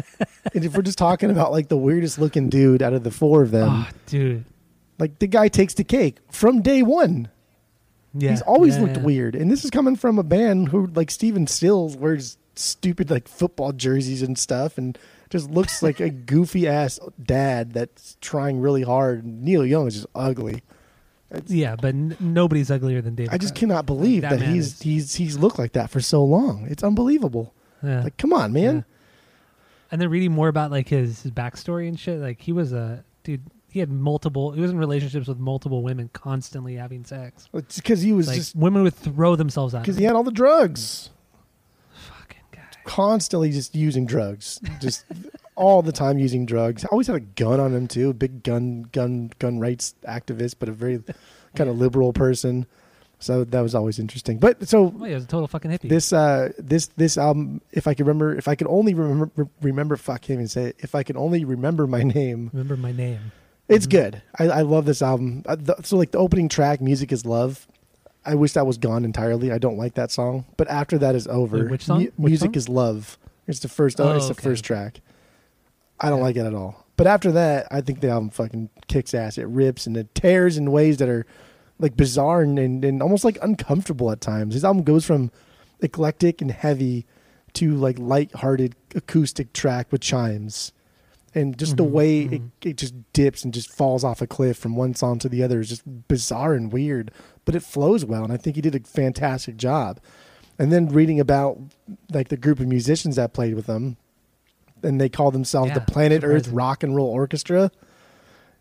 and 0.54 0.64
if 0.64 0.74
we're 0.74 0.82
just 0.82 0.98
talking 0.98 1.30
about 1.30 1.52
like 1.52 1.68
the 1.68 1.76
weirdest 1.76 2.18
looking 2.18 2.48
dude 2.48 2.82
out 2.82 2.92
of 2.92 3.04
the 3.04 3.10
four 3.10 3.42
of 3.42 3.50
them, 3.50 3.68
oh, 3.70 3.88
dude. 4.06 4.44
like 4.98 5.18
the 5.18 5.26
guy 5.26 5.48
takes 5.48 5.74
the 5.74 5.84
cake 5.84 6.18
from 6.30 6.62
day 6.62 6.82
one. 6.82 7.28
Yeah, 8.14 8.30
He's 8.30 8.42
always 8.42 8.76
yeah, 8.76 8.82
looked 8.82 8.96
yeah. 8.98 9.02
weird, 9.04 9.34
and 9.34 9.50
this 9.50 9.64
is 9.64 9.70
coming 9.70 9.96
from 9.96 10.18
a 10.18 10.22
band 10.22 10.68
who, 10.68 10.88
like 10.88 11.10
Stephen 11.10 11.46
Stills, 11.46 11.96
wears 11.96 12.36
stupid 12.54 13.10
like 13.10 13.26
football 13.26 13.72
jerseys 13.72 14.20
and 14.22 14.38
stuff, 14.38 14.76
and 14.76 14.98
just 15.32 15.50
looks 15.50 15.82
like 15.82 15.98
a 15.98 16.10
goofy 16.10 16.68
ass 16.68 17.00
dad 17.20 17.72
that's 17.72 18.16
trying 18.20 18.60
really 18.60 18.82
hard. 18.82 19.24
Neil 19.26 19.64
Young 19.66 19.86
is 19.88 19.94
just 19.94 20.06
ugly. 20.14 20.62
Yeah, 21.46 21.76
but 21.76 21.88
n- 21.94 22.16
nobody's 22.20 22.70
uglier 22.70 23.00
than 23.00 23.14
David. 23.14 23.32
I 23.32 23.38
just 23.38 23.54
cannot 23.54 23.86
believe 23.86 24.20
that 24.22 24.38
that, 24.38 24.48
he's 24.48 24.66
is- 24.74 24.82
he's 24.82 25.14
he's 25.14 25.38
looked 25.38 25.58
like 25.58 25.72
that 25.72 25.88
for 25.90 26.00
so 26.00 26.22
long. 26.22 26.66
It's 26.68 26.84
unbelievable. 26.84 27.54
Yeah. 27.82 28.04
Like, 28.04 28.18
come 28.18 28.32
on, 28.34 28.52
man. 28.52 28.76
Yeah. 28.76 28.82
And 29.90 30.00
then 30.00 30.10
reading 30.10 30.32
more 30.32 30.48
about 30.48 30.70
like 30.70 30.88
his, 30.88 31.22
his 31.22 31.32
backstory 31.32 31.88
and 31.88 31.98
shit, 31.98 32.20
like 32.20 32.40
he 32.40 32.52
was 32.52 32.72
a 32.72 33.04
dude. 33.24 33.42
He 33.68 33.80
had 33.80 33.90
multiple. 33.90 34.52
He 34.52 34.60
was 34.60 34.70
in 34.70 34.76
relationships 34.76 35.26
with 35.26 35.38
multiple 35.38 35.82
women, 35.82 36.10
constantly 36.12 36.74
having 36.74 37.04
sex. 37.04 37.48
It's 37.54 37.76
because 37.76 38.02
he 38.02 38.12
was 38.12 38.26
Like 38.28 38.36
just 38.36 38.54
women 38.54 38.82
would 38.82 38.94
throw 38.94 39.34
themselves 39.34 39.74
at 39.74 39.80
because 39.82 39.96
he 39.96 40.04
had 40.04 40.14
all 40.14 40.22
the 40.24 40.30
drugs. 40.30 41.08
Constantly 42.84 43.50
just 43.50 43.74
using 43.74 44.06
drugs, 44.06 44.60
just 44.80 45.04
all 45.56 45.82
the 45.82 45.92
time 45.92 46.18
using 46.18 46.46
drugs. 46.46 46.84
Always 46.86 47.06
had 47.06 47.16
a 47.16 47.20
gun 47.20 47.60
on 47.60 47.74
him 47.74 47.86
too. 47.88 48.12
Big 48.12 48.42
gun 48.42 48.88
gun 48.92 49.30
gun 49.38 49.58
rights 49.58 49.94
activist, 50.06 50.56
but 50.58 50.68
a 50.68 50.72
very 50.72 51.02
kind 51.54 51.68
of 51.70 51.78
liberal 51.78 52.12
person. 52.12 52.66
So 53.18 53.44
that 53.44 53.60
was 53.60 53.72
always 53.74 54.00
interesting. 54.00 54.38
But 54.38 54.66
so 54.68 54.92
Oh, 54.98 55.04
yeah, 55.04 55.08
he 55.10 55.14
was 55.14 55.24
a 55.24 55.28
total 55.28 55.46
fucking 55.46 55.70
hippie. 55.70 55.88
this 55.88 56.12
uh 56.12 56.50
this 56.58 56.88
this 56.96 57.16
album, 57.16 57.60
if 57.70 57.86
I 57.86 57.94
could 57.94 58.06
remember, 58.06 58.34
if 58.36 58.48
I 58.48 58.56
could 58.56 58.66
only 58.66 58.94
remember 58.94 59.48
remember, 59.60 59.96
fuck, 59.96 60.22
can't 60.22 60.38
even 60.38 60.48
say 60.48 60.64
it. 60.70 60.76
If 60.80 60.94
I 60.96 61.04
could 61.04 61.16
only 61.16 61.44
remember 61.44 61.86
my 61.86 62.02
name, 62.02 62.50
Remember 62.52 62.76
my 62.76 62.90
name. 62.90 63.30
it's 63.68 63.86
Mhm. 63.86 63.90
good. 63.90 64.22
I, 64.40 64.44
I 64.48 64.60
love 64.62 64.86
this 64.86 65.02
album. 65.02 65.44
Uh, 65.46 65.54
the, 65.54 65.76
so 65.84 65.96
like 65.96 66.10
the 66.10 66.18
opening 66.18 66.48
track, 66.48 66.80
"Music 66.80 67.12
Is 67.12 67.24
Love." 67.24 67.68
I 68.24 68.34
wish 68.36 68.52
that 68.52 68.66
was 68.66 68.78
gone 68.78 69.04
entirely. 69.04 69.50
I 69.50 69.58
don't 69.58 69.76
like 69.76 69.94
that 69.94 70.10
song. 70.10 70.44
But 70.56 70.68
after 70.68 70.96
that 70.98 71.14
is 71.14 71.26
over, 71.26 71.58
Wait, 71.58 71.70
which 71.70 71.84
song? 71.84 72.00
Which 72.02 72.12
"Music 72.18 72.48
song? 72.48 72.54
Is 72.54 72.68
Love." 72.68 73.18
It's 73.48 73.58
the 73.58 73.68
first. 73.68 74.00
Oh, 74.00 74.10
Oh, 74.12 74.16
it's 74.16 74.28
the 74.28 74.34
first 74.34 74.64
track. 74.64 75.00
I 76.00 76.08
don't 76.08 76.18
Yeah. 76.18 76.24
like 76.24 76.36
it 76.36 76.46
at 76.46 76.54
all. 76.54 76.86
But 76.96 77.06
after 77.06 77.32
that, 77.32 77.66
I 77.70 77.80
think 77.80 78.00
the 78.00 78.10
album 78.10 78.30
fucking 78.30 78.68
kicks 78.86 79.14
ass. 79.14 79.38
It 79.38 79.46
rips 79.48 79.86
and 79.86 79.96
it 79.96 80.14
tears 80.14 80.56
in 80.56 80.70
ways 80.70 80.98
that 80.98 81.08
are 81.08 81.26
like 81.78 81.96
bizarre 81.96 82.42
and, 82.42 82.58
and, 82.58 82.84
and 82.84 83.02
almost 83.02 83.24
like 83.24 83.38
uncomfortable 83.42 84.10
at 84.12 84.20
times. 84.20 84.54
His 84.54 84.64
album 84.64 84.84
goes 84.84 85.04
from 85.04 85.30
eclectic 85.80 86.40
and 86.40 86.50
heavy 86.52 87.06
to 87.54 87.74
like 87.74 87.98
light-hearted 87.98 88.76
acoustic 88.94 89.52
track 89.52 89.90
with 89.90 90.00
chimes. 90.00 90.72
And 91.34 91.58
just 91.58 91.76
the 91.78 91.84
Mhm, 91.84 91.90
way 91.90 92.24
mhm. 92.26 92.32
it, 92.32 92.42
it 92.68 92.76
just 92.76 92.94
dips 93.14 93.42
and 93.42 93.52
just 93.54 93.70
falls 93.70 94.04
off 94.04 94.20
a 94.22 94.26
cliff 94.26 94.56
from 94.58 94.76
one 94.76 94.94
song 94.94 95.18
to 95.20 95.28
the 95.28 95.42
other 95.42 95.60
is 95.60 95.70
just 95.70 95.82
bizarre 96.08 96.52
and 96.54 96.70
weird, 96.72 97.10
but 97.44 97.54
it 97.54 97.62
flows 97.62 98.04
well. 98.04 98.24
And 98.24 98.32
I 98.32 98.36
think 98.36 98.56
he 98.56 98.62
did 98.62 98.74
a 98.74 98.80
fantastic 98.80 99.56
job. 99.56 99.98
And 100.58 100.70
then 100.72 100.88
reading 100.88 101.18
about 101.20 101.58
like 102.12 102.28
the 102.28 102.36
group 102.36 102.60
of 102.60 102.66
musicians 102.68 103.16
that 103.16 103.32
played 103.32 103.54
with 103.54 103.66
him, 103.66 103.96
and 104.82 105.00
they 105.00 105.08
call 105.08 105.30
themselves 105.30 105.68
Yeah, 105.68 105.74
the 105.78 105.80
Planet 105.92 106.22
Earth. 106.24 106.48
Rock 106.48 106.82
and 106.82 106.94
Roll 106.94 107.08
Orchestra. 107.08 107.70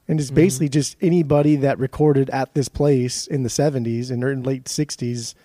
And 0.08 0.20
it's 0.20 0.32
Mhm. 0.32 0.36
basically 0.36 0.70
just 0.70 0.96
anybody 1.02 1.56
that 1.58 1.80
recorded 1.80 2.30
at 2.32 2.54
this 2.54 2.70
place 2.70 3.28
in 3.28 3.44
the 3.44 3.50
70s 3.50 4.10
and 4.12 4.24
in 4.24 4.44
late 4.44 4.68
60s. 4.68 5.36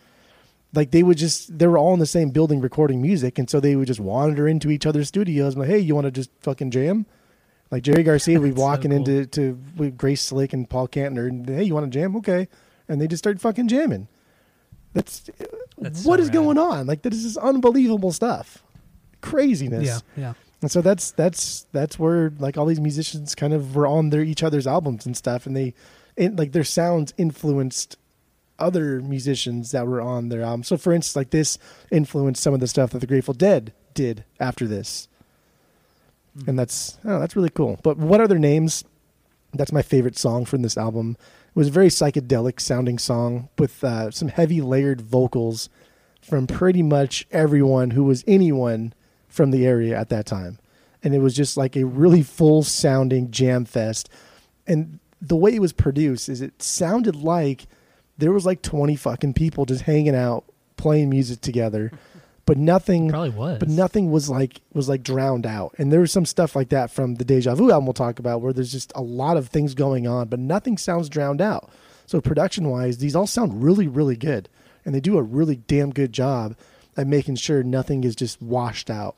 Like 0.74 0.90
they 0.90 1.02
would 1.02 1.16
just, 1.18 1.58
they 1.58 1.66
were 1.66 1.78
all 1.78 1.94
in 1.94 2.00
the 2.00 2.06
same 2.06 2.30
building 2.30 2.60
recording 2.60 3.00
music. 3.00 3.38
And 3.38 3.48
so 3.48 3.60
they 3.60 3.76
would 3.76 3.86
just 3.86 4.00
wander 4.00 4.48
into 4.48 4.70
each 4.70 4.84
other's 4.86 5.08
studios 5.08 5.54
and 5.54 5.60
like, 5.60 5.70
hey, 5.70 5.78
you 5.78 5.94
want 5.94 6.06
to 6.06 6.10
just 6.10 6.30
fucking 6.40 6.70
jam? 6.70 7.06
Like 7.70 7.82
Jerry 7.82 8.02
Garcia 8.02 8.38
would 8.40 8.44
be 8.46 8.50
That's 8.50 8.60
so 8.60 8.66
walking 8.66 8.90
cool. 8.90 8.98
into 8.98 9.26
to 9.26 9.58
with 9.76 9.96
Grace 9.98 10.22
Slick 10.22 10.52
and 10.52 10.68
Paul 10.68 10.88
Kantner 10.88 11.28
and 11.28 11.48
hey, 11.48 11.62
you 11.64 11.74
want 11.74 11.90
to 11.90 11.98
jam? 11.98 12.16
Okay. 12.16 12.48
And 12.88 13.00
they 13.00 13.08
just 13.08 13.22
start 13.22 13.40
fucking 13.40 13.68
jamming. 13.68 14.08
That's, 14.92 15.30
That's 15.78 16.04
what 16.04 16.18
so 16.18 16.22
is 16.22 16.28
rad. 16.28 16.34
going 16.34 16.58
on? 16.58 16.86
Like 16.86 17.02
this 17.02 17.24
is 17.24 17.36
unbelievable 17.36 18.12
stuff. 18.12 18.62
Craziness. 19.20 19.86
Yeah, 19.86 20.00
yeah. 20.16 20.32
And 20.62 20.70
so 20.70 20.80
that's 20.80 21.10
that's 21.10 21.66
that's 21.72 21.98
where 21.98 22.32
like 22.38 22.56
all 22.56 22.64
these 22.64 22.80
musicians 22.80 23.34
kind 23.34 23.52
of 23.52 23.76
were 23.76 23.86
on 23.86 24.10
their 24.10 24.22
each 24.22 24.42
other's 24.42 24.66
albums 24.66 25.04
and 25.04 25.16
stuff, 25.16 25.46
and 25.46 25.54
they, 25.54 25.74
like 26.16 26.52
their 26.52 26.64
sounds 26.64 27.12
influenced 27.18 27.98
other 28.58 29.02
musicians 29.02 29.72
that 29.72 29.86
were 29.86 30.00
on 30.00 30.30
their 30.30 30.40
album. 30.40 30.62
So 30.62 30.78
for 30.78 30.94
instance, 30.94 31.14
like 31.14 31.30
this 31.30 31.58
influenced 31.90 32.42
some 32.42 32.54
of 32.54 32.60
the 32.60 32.66
stuff 32.66 32.90
that 32.92 33.00
the 33.00 33.06
Grateful 33.06 33.34
Dead 33.34 33.74
did 33.92 34.24
after 34.40 34.66
this, 34.66 35.08
mm-hmm. 36.38 36.48
and 36.48 36.58
that's 36.58 36.98
oh, 37.04 37.20
that's 37.20 37.36
really 37.36 37.50
cool. 37.50 37.78
But 37.82 37.98
what 37.98 38.22
other 38.22 38.38
names? 38.38 38.82
That's 39.52 39.72
my 39.72 39.82
favorite 39.82 40.16
song 40.16 40.46
from 40.46 40.62
this 40.62 40.78
album. 40.78 41.18
Was 41.56 41.68
a 41.68 41.72
very 41.72 41.88
psychedelic 41.88 42.60
sounding 42.60 42.98
song 42.98 43.48
with 43.58 43.82
uh, 43.82 44.10
some 44.10 44.28
heavy 44.28 44.60
layered 44.60 45.00
vocals 45.00 45.70
from 46.20 46.46
pretty 46.46 46.82
much 46.82 47.26
everyone 47.30 47.92
who 47.92 48.04
was 48.04 48.22
anyone 48.26 48.92
from 49.26 49.52
the 49.52 49.64
area 49.64 49.98
at 49.98 50.10
that 50.10 50.26
time. 50.26 50.58
And 51.02 51.14
it 51.14 51.20
was 51.20 51.34
just 51.34 51.56
like 51.56 51.74
a 51.74 51.86
really 51.86 52.22
full 52.22 52.62
sounding 52.62 53.30
jam 53.30 53.64
fest. 53.64 54.10
And 54.66 54.98
the 55.18 55.34
way 55.34 55.54
it 55.54 55.62
was 55.62 55.72
produced 55.72 56.28
is 56.28 56.42
it 56.42 56.60
sounded 56.62 57.16
like 57.16 57.66
there 58.18 58.32
was 58.32 58.44
like 58.44 58.60
20 58.60 58.94
fucking 58.94 59.32
people 59.32 59.64
just 59.64 59.84
hanging 59.84 60.14
out 60.14 60.44
playing 60.76 61.08
music 61.08 61.40
together. 61.40 61.90
But 62.46 62.58
nothing 62.58 63.08
Probably 63.10 63.30
was. 63.30 63.58
but 63.58 63.68
nothing 63.68 64.10
was 64.12 64.30
like 64.30 64.60
was 64.72 64.88
like 64.88 65.02
drowned 65.02 65.44
out. 65.46 65.74
And 65.78 65.92
there 65.92 66.00
was 66.00 66.12
some 66.12 66.24
stuff 66.24 66.54
like 66.54 66.68
that 66.68 66.90
from 66.92 67.16
the 67.16 67.24
Deja 67.24 67.54
Vu 67.56 67.70
album 67.72 67.86
we'll 67.86 67.92
talk 67.92 68.18
about 68.20 68.40
where 68.40 68.52
there's 68.52 68.70
just 68.72 68.92
a 68.94 69.02
lot 69.02 69.36
of 69.36 69.48
things 69.48 69.74
going 69.74 70.06
on, 70.06 70.28
but 70.28 70.38
nothing 70.38 70.78
sounds 70.78 71.08
drowned 71.08 71.40
out. 71.40 71.68
So 72.06 72.20
production 72.20 72.70
wise, 72.70 72.98
these 72.98 73.16
all 73.16 73.26
sound 73.26 73.64
really, 73.64 73.88
really 73.88 74.16
good. 74.16 74.48
And 74.84 74.94
they 74.94 75.00
do 75.00 75.18
a 75.18 75.22
really 75.22 75.56
damn 75.56 75.90
good 75.90 76.12
job 76.12 76.56
at 76.96 77.08
making 77.08 77.34
sure 77.34 77.64
nothing 77.64 78.04
is 78.04 78.14
just 78.14 78.40
washed 78.40 78.90
out. 78.90 79.16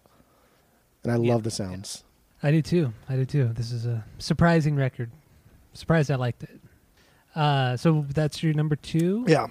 And 1.05 1.13
I 1.13 1.17
Yeah, 1.19 1.35
love 1.35 1.43
the 1.43 1.51
sounds. 1.51 2.05
I 2.43 2.51
do 2.51 2.63
too. 2.63 2.95
I 3.11 3.17
do 3.17 3.27
too. 3.27 3.51
This 3.53 3.73
is 3.73 3.85
a 3.85 4.03
surprising 4.19 4.75
record. 4.75 5.11
Surprised 5.75 6.11
I 6.11 6.15
liked 6.15 6.45
it. 6.45 6.61
Uh, 7.37 7.77
so 7.77 8.07
that's 8.15 8.43
your 8.43 8.55
number 8.55 8.75
two. 8.75 9.27
Yeah. 9.29 9.49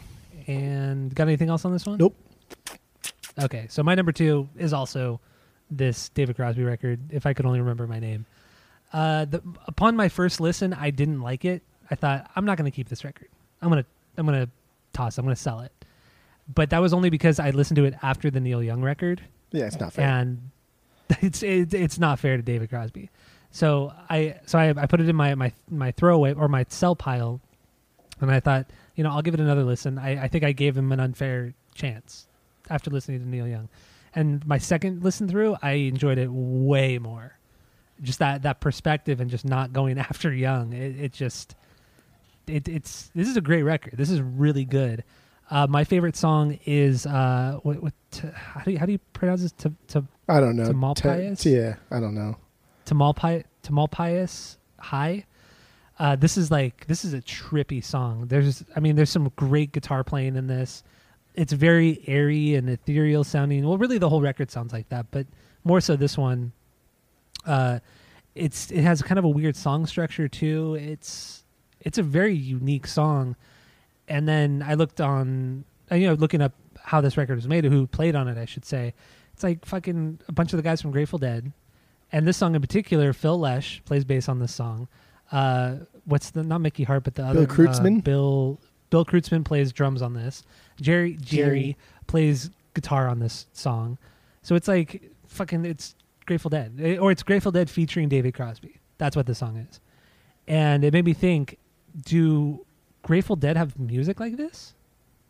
And 0.47 1.13
got 1.13 1.27
anything 1.27 1.49
else 1.49 1.63
on 1.63 1.73
this 1.73 1.85
one? 1.85 1.99
Nope. 1.99 2.15
Okay, 3.39 3.67
so 3.69 3.83
my 3.83 3.95
number 3.95 4.11
two 4.11 4.49
is 4.57 4.73
also 4.73 5.19
this 5.69 6.09
David 6.09 6.35
Crosby 6.35 6.63
record. 6.63 6.99
If 7.11 7.25
I 7.25 7.33
could 7.33 7.45
only 7.45 7.59
remember 7.59 7.87
my 7.87 7.99
name. 7.99 8.25
Uh, 8.93 9.25
the, 9.25 9.41
upon 9.67 9.95
my 9.95 10.09
first 10.09 10.39
listen, 10.39 10.73
I 10.73 10.89
didn't 10.91 11.21
like 11.21 11.45
it. 11.45 11.61
I 11.91 11.95
thought 11.95 12.29
I'm 12.35 12.45
not 12.45 12.57
going 12.57 12.69
to 12.69 12.75
keep 12.75 12.89
this 12.89 13.03
record. 13.03 13.27
I'm 13.61 13.69
gonna 13.69 13.85
I'm 14.17 14.25
gonna 14.25 14.49
toss. 14.93 15.17
I'm 15.17 15.25
gonna 15.25 15.35
sell 15.35 15.61
it. 15.61 15.71
But 16.53 16.69
that 16.69 16.79
was 16.79 16.93
only 16.93 17.09
because 17.09 17.39
I 17.39 17.49
listened 17.49 17.75
to 17.77 17.85
it 17.85 17.95
after 18.01 18.31
the 18.31 18.39
Neil 18.39 18.63
Young 18.63 18.81
record, 18.81 19.21
Yeah, 19.51 19.65
it's 19.65 19.79
not 19.79 19.93
fair. 19.93 20.07
and 20.07 20.51
it's 21.21 21.43
it, 21.43 21.73
it's 21.73 21.99
not 21.99 22.19
fair 22.19 22.37
to 22.37 22.43
David 22.43 22.69
Crosby. 22.69 23.09
So 23.51 23.93
I 24.09 24.35
so 24.45 24.57
I, 24.59 24.69
I 24.69 24.85
put 24.85 25.01
it 25.01 25.09
in 25.09 25.15
my 25.15 25.35
my 25.35 25.51
my 25.69 25.91
throwaway 25.91 26.33
or 26.33 26.47
my 26.47 26.65
sell 26.69 26.95
pile, 26.95 27.41
and 28.21 28.31
I 28.31 28.39
thought 28.39 28.67
you 28.95 29.03
know 29.03 29.11
I'll 29.11 29.21
give 29.21 29.33
it 29.33 29.39
another 29.39 29.63
listen. 29.63 29.97
I, 29.97 30.23
I 30.23 30.27
think 30.27 30.43
I 30.43 30.51
gave 30.53 30.77
him 30.77 30.91
an 30.91 30.99
unfair 30.99 31.53
chance 31.75 32.27
after 32.69 32.89
listening 32.89 33.19
to 33.19 33.27
Neil 33.27 33.47
Young, 33.47 33.69
and 34.15 34.45
my 34.45 34.57
second 34.57 35.03
listen 35.03 35.27
through 35.27 35.57
I 35.61 35.73
enjoyed 35.73 36.17
it 36.17 36.29
way 36.31 36.97
more. 36.97 37.37
Just 38.01 38.19
that 38.19 38.43
that 38.43 38.59
perspective 38.59 39.19
and 39.19 39.29
just 39.29 39.45
not 39.45 39.73
going 39.73 39.97
after 40.09 40.33
Young. 40.33 40.73
It, 40.73 40.99
it 40.99 41.13
just 41.13 41.55
it, 42.47 42.67
it's 42.67 43.11
this 43.13 43.27
is 43.27 43.37
a 43.37 43.41
great 43.41 43.63
record. 43.63 43.93
This 43.97 44.09
is 44.09 44.21
really 44.21 44.65
good. 44.65 45.03
Uh, 45.49 45.65
my 45.65 45.83
favorite 45.85 46.17
song 46.17 46.59
is 46.65 47.05
uh, 47.05 47.59
what, 47.63 47.81
what 47.81 47.93
t- 48.11 48.27
how 48.33 48.61
do 48.61 48.71
you, 48.71 48.79
how 48.79 48.85
do 48.85 48.91
you 48.91 48.99
pronounce 49.13 49.41
this? 49.41 49.53
to 49.53 50.03
i 50.27 50.41
don't 50.41 50.57
know. 50.57 50.65
Tamalpais? 50.65 51.39
Te- 51.39 51.55
yeah, 51.55 51.75
I 51.89 52.01
don't 52.01 52.13
know. 52.15 52.35
Tamalpi- 52.85 53.45
Tamalpais 53.63 54.57
High. 54.79 55.25
Uh, 55.99 56.15
this 56.15 56.37
is 56.37 56.51
like 56.51 56.85
this 56.87 57.03
is 57.03 57.13
a 57.13 57.21
trippy 57.21 57.83
song. 57.83 58.27
There's 58.27 58.63
I 58.75 58.79
mean 58.79 58.95
there's 58.95 59.09
some 59.09 59.31
great 59.35 59.71
guitar 59.71 60.03
playing 60.03 60.35
in 60.35 60.47
this. 60.47 60.83
It's 61.37 61.53
very 61.53 62.03
airy 62.07 62.55
and 62.55 62.69
ethereal 62.69 63.23
sounding. 63.23 63.65
Well, 63.65 63.77
really 63.77 63.99
the 63.99 64.09
whole 64.09 64.21
record 64.21 64.51
sounds 64.51 64.73
like 64.73 64.89
that, 64.89 65.05
but 65.11 65.25
more 65.63 65.79
so 65.79 65.95
this 65.95 66.17
one. 66.17 66.51
Uh, 67.45 67.79
it's 68.35 68.71
it 68.71 68.81
has 68.81 69.01
kind 69.01 69.17
of 69.17 69.23
a 69.25 69.29
weird 69.29 69.55
song 69.55 69.85
structure 69.85 70.27
too. 70.27 70.75
It's 70.75 71.45
it's 71.79 71.97
a 71.97 72.03
very 72.03 72.35
unique 72.35 72.87
song. 72.87 73.35
And 74.09 74.27
then 74.27 74.63
I 74.65 74.73
looked 74.73 74.99
on, 74.99 75.63
uh, 75.91 75.95
you 75.95 76.07
know, 76.07 76.13
looking 76.13 76.41
up 76.41 76.53
how 76.81 77.01
this 77.01 77.17
record 77.17 77.35
was 77.35 77.47
made, 77.47 77.65
who 77.65 77.87
played 77.87 78.15
on 78.15 78.27
it, 78.27 78.37
I 78.37 78.45
should 78.45 78.65
say. 78.65 78.93
It's 79.33 79.43
like 79.43 79.65
fucking 79.65 80.19
a 80.27 80.31
bunch 80.31 80.53
of 80.53 80.57
the 80.57 80.63
guys 80.63 80.81
from 80.81 80.91
Grateful 80.91 81.19
Dead, 81.19 81.51
and 82.11 82.27
this 82.27 82.37
song 82.37 82.55
in 82.55 82.61
particular, 82.61 83.13
Phil 83.13 83.37
Lesh 83.37 83.81
plays 83.85 84.03
bass 84.05 84.27
on 84.27 84.39
this 84.39 84.53
song. 84.53 84.87
Uh, 85.31 85.75
what's 86.05 86.31
the 86.31 86.43
not 86.43 86.61
Mickey 86.61 86.83
Hart, 86.83 87.03
but 87.03 87.15
the 87.15 87.23
other 87.23 87.45
Kreutzmann? 87.45 87.99
Uh, 87.99 88.01
Bill 88.01 88.59
Bill 88.89 89.05
Kreutzmann 89.05 89.43
plays 89.43 89.71
drums 89.73 90.01
on 90.01 90.13
this. 90.13 90.43
Jerry 90.79 91.13
Jerry, 91.21 91.59
Jerry. 91.59 91.77
plays 92.07 92.49
guitar 92.73 93.07
on 93.07 93.19
this 93.19 93.47
song. 93.53 93.97
So 94.43 94.55
it's 94.55 94.67
like 94.67 95.11
fucking 95.27 95.65
it's 95.65 95.95
Grateful 96.25 96.49
Dead, 96.49 96.77
Eh, 96.81 96.97
or 96.97 97.11
it's 97.11 97.23
Grateful 97.23 97.51
Dead 97.51 97.69
featuring 97.69 98.09
David 98.09 98.33
Crosby. 98.33 98.79
That's 98.97 99.15
what 99.15 99.25
the 99.25 99.35
song 99.35 99.57
is, 99.57 99.79
and 100.47 100.83
it 100.83 100.91
made 100.93 101.05
me 101.05 101.13
think: 101.13 101.57
Do 102.05 102.65
Grateful 103.03 103.35
Dead 103.35 103.57
have 103.57 103.77
music 103.79 104.19
like 104.19 104.37
this? 104.37 104.73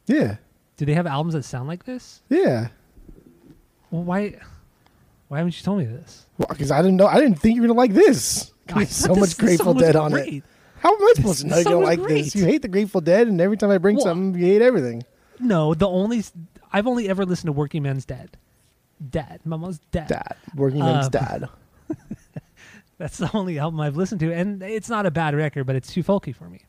Yeah, 0.05 0.37
Do 0.77 0.85
they 0.85 0.93
have 0.93 1.05
albums 1.07 1.33
that 1.33 1.43
sound 1.43 1.67
like 1.67 1.83
this? 1.85 2.21
yeah. 2.29 2.69
Well, 3.91 4.03
why? 4.03 4.35
Why 5.29 5.39
haven't 5.39 5.57
you 5.59 5.63
told 5.63 5.79
me 5.79 5.85
this? 5.85 6.25
Well, 6.37 6.47
because 6.49 6.71
I 6.71 6.81
didn't 6.81 6.97
know. 6.97 7.07
I 7.07 7.19
didn't 7.19 7.39
think 7.39 7.55
you 7.55 7.61
were 7.61 7.67
gonna 7.67 7.77
like 7.77 7.93
this. 7.93 8.51
I 8.73 8.83
so 8.85 9.09
much 9.15 9.19
this 9.29 9.33
Grateful 9.35 9.65
song 9.67 9.75
was 9.75 9.83
Dead 9.83 9.95
on 9.95 10.11
it. 10.13 10.23
great. 10.23 10.43
How 10.79 10.93
am 10.95 11.01
I 11.01 11.13
supposed 11.15 11.41
to 11.41 11.47
know 11.47 11.57
you 11.57 11.63
don't 11.63 11.83
like 11.83 11.99
great. 11.99 12.25
this? 12.25 12.35
You 12.35 12.45
hate 12.45 12.61
the 12.61 12.67
Grateful 12.67 13.01
Dead, 13.01 13.27
and 13.27 13.39
every 13.41 13.57
time 13.57 13.69
I 13.71 13.77
bring 13.77 13.95
Well- 13.97 14.05
something, 14.05 14.39
you 14.39 14.45
hate 14.47 14.61
everything. 14.61 15.03
No, 15.39 15.73
the 15.73 15.87
only 15.87 16.23
I've 16.73 16.87
only 16.87 17.07
ever 17.09 17.25
listened 17.25 17.47
to 17.47 17.51
Working 17.51 17.83
Man's 17.83 18.05
Dead. 18.05 18.37
Dad, 19.11 19.41
Mama's 19.45 19.79
dad. 19.91 20.07
Dad, 20.07 20.35
working 20.55 20.79
man's 20.79 21.05
Um, 21.05 21.11
dad. 21.11 21.49
That's 22.97 23.17
the 23.19 23.29
only 23.35 23.59
album 23.59 23.79
I've 23.79 23.95
listened 23.95 24.19
to, 24.21 24.33
and 24.33 24.63
it's 24.63 24.89
not 24.89 25.05
a 25.05 25.11
bad 25.11 25.35
record, 25.35 25.65
but 25.65 25.75
it's 25.75 25.93
too 25.93 26.01
folky 26.03 26.33
for 26.35 26.49
me. 26.49 26.61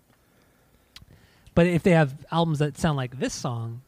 But 1.54 1.66
if 1.66 1.83
they 1.83 1.92
have 1.92 2.14
albums 2.30 2.59
that 2.59 2.76
sound 2.76 2.98
like 2.98 3.18
this 3.18 3.33
song, 3.33 3.80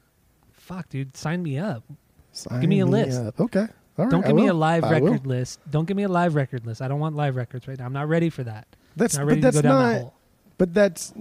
fuck, 0.52 0.88
dude, 0.88 1.16
sign 1.16 1.42
me 1.42 1.58
up. 1.58 1.84
Sign 2.32 2.60
give 2.62 2.70
me 2.70 2.80
a 2.80 2.86
list. 2.86 3.20
up. 3.20 3.38
Okay. 3.38 3.66
All 3.98 4.06
right. 4.06 4.10
Don't 4.10 4.24
give 4.26 4.34
me 4.34 4.46
a 4.46 4.54
live 4.54 4.84
I 4.84 5.00
will. 5.00 5.12
record 5.12 5.26
list. 5.26 5.60
Don't 5.70 5.84
give 5.86 5.96
me 5.98 6.04
a 6.04 6.08
live 6.08 6.34
record 6.34 6.64
list. 6.64 6.80
I 6.80 6.88
don't 6.88 6.98
want 7.00 7.14
live 7.14 7.36
records 7.36 7.68
right 7.68 7.78
now. 7.78 7.84
I'm 7.84 7.92
not 7.92 8.08
ready 8.08 8.30
for 8.30 8.42
that. 8.44 8.66
That's 8.96 9.16
not 9.16 9.26
but 9.28 9.40
that's 9.40 9.56
to 9.56 9.62
go 9.62 9.68
down 9.68 9.78
not. 9.78 9.92
that 9.92 10.00
hole. 10.02 10.14
But 10.58 10.74
that's. 10.74 11.14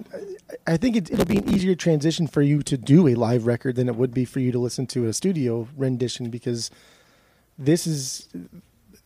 I 0.68 0.76
think 0.78 0.96
it, 0.98 1.12
it'll 1.12 1.26
be 1.26 1.38
an 1.38 1.50
easier 1.50 1.74
transition 1.76 2.28
for 2.28 2.42
you 2.42 2.62
to 2.64 2.78
do 2.78 3.08
a 3.08 3.16
live 3.16 3.46
record 3.46 3.76
than 3.78 3.88
it 3.88 3.96
would 3.96 4.14
be 4.14 4.26
for 4.26 4.40
you 4.40 4.52
to 4.52 4.60
listen 4.60 4.86
to 4.88 5.06
a 5.08 5.14
studio 5.14 5.68
rendition 5.78 6.30
because 6.30 6.70
this 7.58 7.88
is 7.88 8.28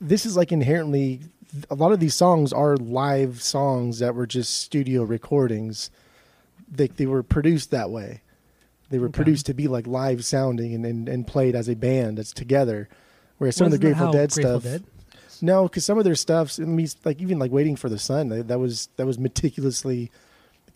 this 0.01 0.25
is 0.25 0.35
like 0.35 0.51
inherently 0.51 1.21
a 1.69 1.75
lot 1.75 1.91
of 1.91 1.99
these 1.99 2.15
songs 2.15 2.51
are 2.51 2.75
live 2.77 3.43
songs 3.43 3.99
that 3.99 4.15
were 4.15 4.25
just 4.25 4.57
studio 4.57 5.03
recordings. 5.03 5.91
They 6.67 6.87
they 6.87 7.05
were 7.05 7.21
produced 7.21 7.69
that 7.71 7.91
way. 7.91 8.21
They 8.89 8.97
were 8.97 9.07
Okay. 9.07 9.17
produced 9.17 9.45
to 9.47 9.53
be 9.53 9.67
like 9.67 9.85
live 9.85 10.25
sounding 10.25 10.73
and, 10.73 10.85
and, 10.85 11.07
and 11.09 11.27
played 11.27 11.55
as 11.55 11.67
a 11.69 11.75
band 11.75 12.17
that's 12.17 12.31
together. 12.33 12.89
Whereas 13.37 13.55
some 13.55 13.65
Wasn't 13.65 13.75
of 13.75 13.81
the 13.81 13.87
that 13.89 13.93
Grateful 13.97 14.05
how 14.07 14.11
Dead 14.13 14.31
Grateful 14.31 14.59
stuff, 14.61 14.63
Dead? 14.63 14.83
No, 15.43 15.63
because 15.63 15.83
some 15.83 15.97
of 15.97 16.05
their 16.05 16.15
stuffs, 16.15 16.57
I 16.57 16.63
mean, 16.63 16.87
like 17.03 17.21
even 17.21 17.37
like 17.37 17.51
waiting 17.51 17.75
for 17.75 17.89
the 17.89 17.99
sun, 17.99 18.29
that, 18.29 18.47
that 18.47 18.59
was 18.59 18.87
that 18.95 19.05
was 19.05 19.19
meticulously 19.19 20.09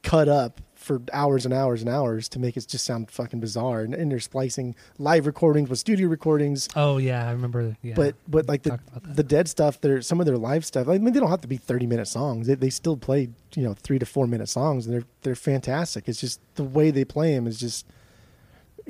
cut 0.04 0.28
up 0.28 0.60
for 0.76 1.02
hours 1.12 1.44
and 1.46 1.54
hours 1.54 1.82
and 1.82 1.90
hours 1.90 2.30
to 2.30 2.40
make 2.40 2.56
it 2.56 2.68
just 2.68 2.86
sound 2.86 3.10
fucking 3.10 3.40
bizarre. 3.40 3.82
And, 3.82 3.94
and 3.94 4.12
they're 4.12 4.20
splicing 4.20 4.76
live 5.00 5.26
recordings 5.26 5.70
with 5.70 5.80
studio 5.80 6.08
recordings. 6.08 6.68
Oh 6.76 6.98
yeah, 6.98 7.28
I 7.28 7.32
remember. 7.32 7.78
Yeah, 7.82 7.94
But 7.96 8.16
but 8.28 8.48
like 8.48 8.64
the 8.64 8.72
talked 8.72 8.88
about 8.90 9.04
that. 9.04 9.16
the 9.16 9.24
dead 9.24 9.48
stuff, 9.48 9.80
their 9.80 10.02
some 10.02 10.20
of 10.20 10.26
their 10.26 10.38
live 10.38 10.66
stuff. 10.66 10.90
I 10.90 10.98
mean, 10.98 11.14
they 11.14 11.20
don't 11.22 11.30
have 11.30 11.42
to 11.42 11.48
be 11.48 11.58
thirty 11.58 11.88
minute 11.88 12.08
songs. 12.10 12.48
They, 12.48 12.56
they 12.56 12.70
still 12.70 12.98
play 12.98 13.30
you 13.56 13.64
know 13.64 13.74
three 13.74 14.00
to 14.00 14.06
four 14.06 14.28
minute 14.28 14.50
songs, 14.50 14.86
and 14.86 14.94
they're 14.94 15.08
they're 15.22 15.36
fantastic. 15.36 16.10
It's 16.10 16.20
just 16.20 16.42
the 16.56 16.64
way 16.66 16.92
they 16.92 17.06
play 17.06 17.34
them 17.34 17.48
is 17.48 17.58
just 17.58 17.86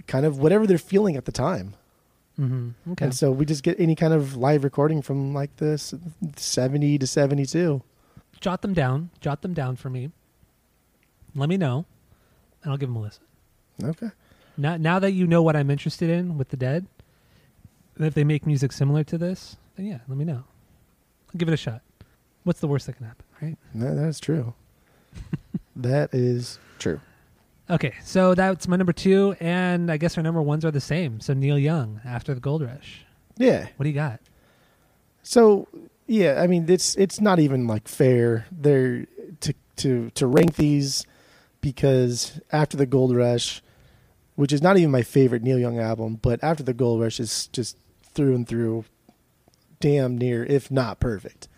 kind 0.07 0.25
of 0.25 0.39
whatever 0.39 0.65
they're 0.65 0.77
feeling 0.79 1.15
at 1.15 1.25
the 1.25 1.31
time. 1.31 1.75
Hmm 2.37 2.69
okay. 2.91 3.05
And 3.05 3.15
so 3.15 3.31
we 3.31 3.45
just 3.45 3.63
get 3.63 3.79
any 3.79 3.95
kind 3.95 4.13
of 4.13 4.35
live 4.37 4.63
recording 4.63 5.01
from 5.01 5.33
like 5.33 5.55
this 5.57 5.93
70 6.35 6.97
to 6.99 7.07
72. 7.07 7.81
jot 8.39 8.61
them 8.61 8.73
down. 8.73 9.09
Jot 9.19 9.41
them 9.41 9.53
down 9.53 9.75
for 9.75 9.89
me. 9.89 10.11
Let 11.35 11.49
me 11.49 11.57
know, 11.57 11.85
and 12.63 12.71
I'll 12.71 12.77
give 12.77 12.89
them 12.89 12.95
a 12.95 13.01
listen. 13.01 13.23
Okay. 13.83 14.09
Now, 14.57 14.77
now 14.77 14.97
that 14.99 15.11
you 15.11 15.27
know 15.27 15.43
what 15.43 15.55
I'm 15.55 15.69
interested 15.69 16.09
in 16.09 16.37
with 16.37 16.49
the 16.49 16.57
Dead, 16.57 16.87
if 17.99 18.13
they 18.15 18.23
make 18.23 18.45
music 18.47 18.71
similar 18.71 19.03
to 19.03 19.17
this, 19.17 19.57
then 19.75 19.85
yeah, 19.85 19.99
let 20.07 20.17
me 20.17 20.25
know. 20.25 20.43
I'll 21.29 21.37
give 21.37 21.47
it 21.47 21.53
a 21.53 21.57
shot. 21.57 21.81
What's 22.43 22.59
the 22.59 22.67
worst 22.67 22.85
that 22.87 22.93
can 22.93 23.05
happen, 23.05 23.25
right? 23.41 23.57
No, 23.73 23.93
that's 23.95 24.19
true. 24.19 24.53
that 25.75 26.13
is 26.13 26.59
true. 26.79 27.01
Okay, 27.69 27.93
so 28.03 28.33
that's 28.33 28.67
my 28.67 28.77
number 28.77 28.93
two, 28.93 29.35
and 29.41 29.91
I 29.91 29.97
guess 29.97 30.17
our 30.17 30.23
number 30.23 30.41
ones 30.41 30.63
are 30.63 30.71
the 30.71 30.79
same. 30.79 31.19
So 31.19 31.33
Neil 31.33 31.59
Young 31.59 31.99
after 32.05 32.33
the 32.33 32.39
Gold 32.39 32.61
Rush. 32.61 33.05
Yeah. 33.37 33.67
What 33.75 33.83
do 33.83 33.89
you 33.89 33.95
got? 33.95 34.21
So, 35.21 35.67
yeah, 36.05 36.41
I 36.41 36.47
mean 36.47 36.65
it's 36.69 36.95
it's 36.95 37.19
not 37.19 37.39
even 37.39 37.67
like 37.67 37.87
fair 37.89 38.45
there 38.51 39.05
to 39.41 39.53
to 39.77 40.09
to 40.11 40.27
rank 40.27 40.55
these 40.55 41.05
because 41.59 42.39
after 42.51 42.77
the 42.77 42.85
Gold 42.85 43.13
Rush, 43.13 43.61
which 44.35 44.53
is 44.53 44.61
not 44.61 44.77
even 44.77 44.91
my 44.91 45.01
favorite 45.01 45.43
Neil 45.43 45.59
Young 45.59 45.79
album, 45.79 46.19
but 46.21 46.41
after 46.41 46.63
the 46.63 46.73
Gold 46.73 47.01
Rush 47.01 47.19
is 47.19 47.47
just 47.47 47.77
through 48.01 48.33
and 48.35 48.47
through 48.47 48.85
damn 49.81 50.17
near 50.17 50.45
if 50.45 50.71
not 50.71 51.01
perfect. 51.01 51.49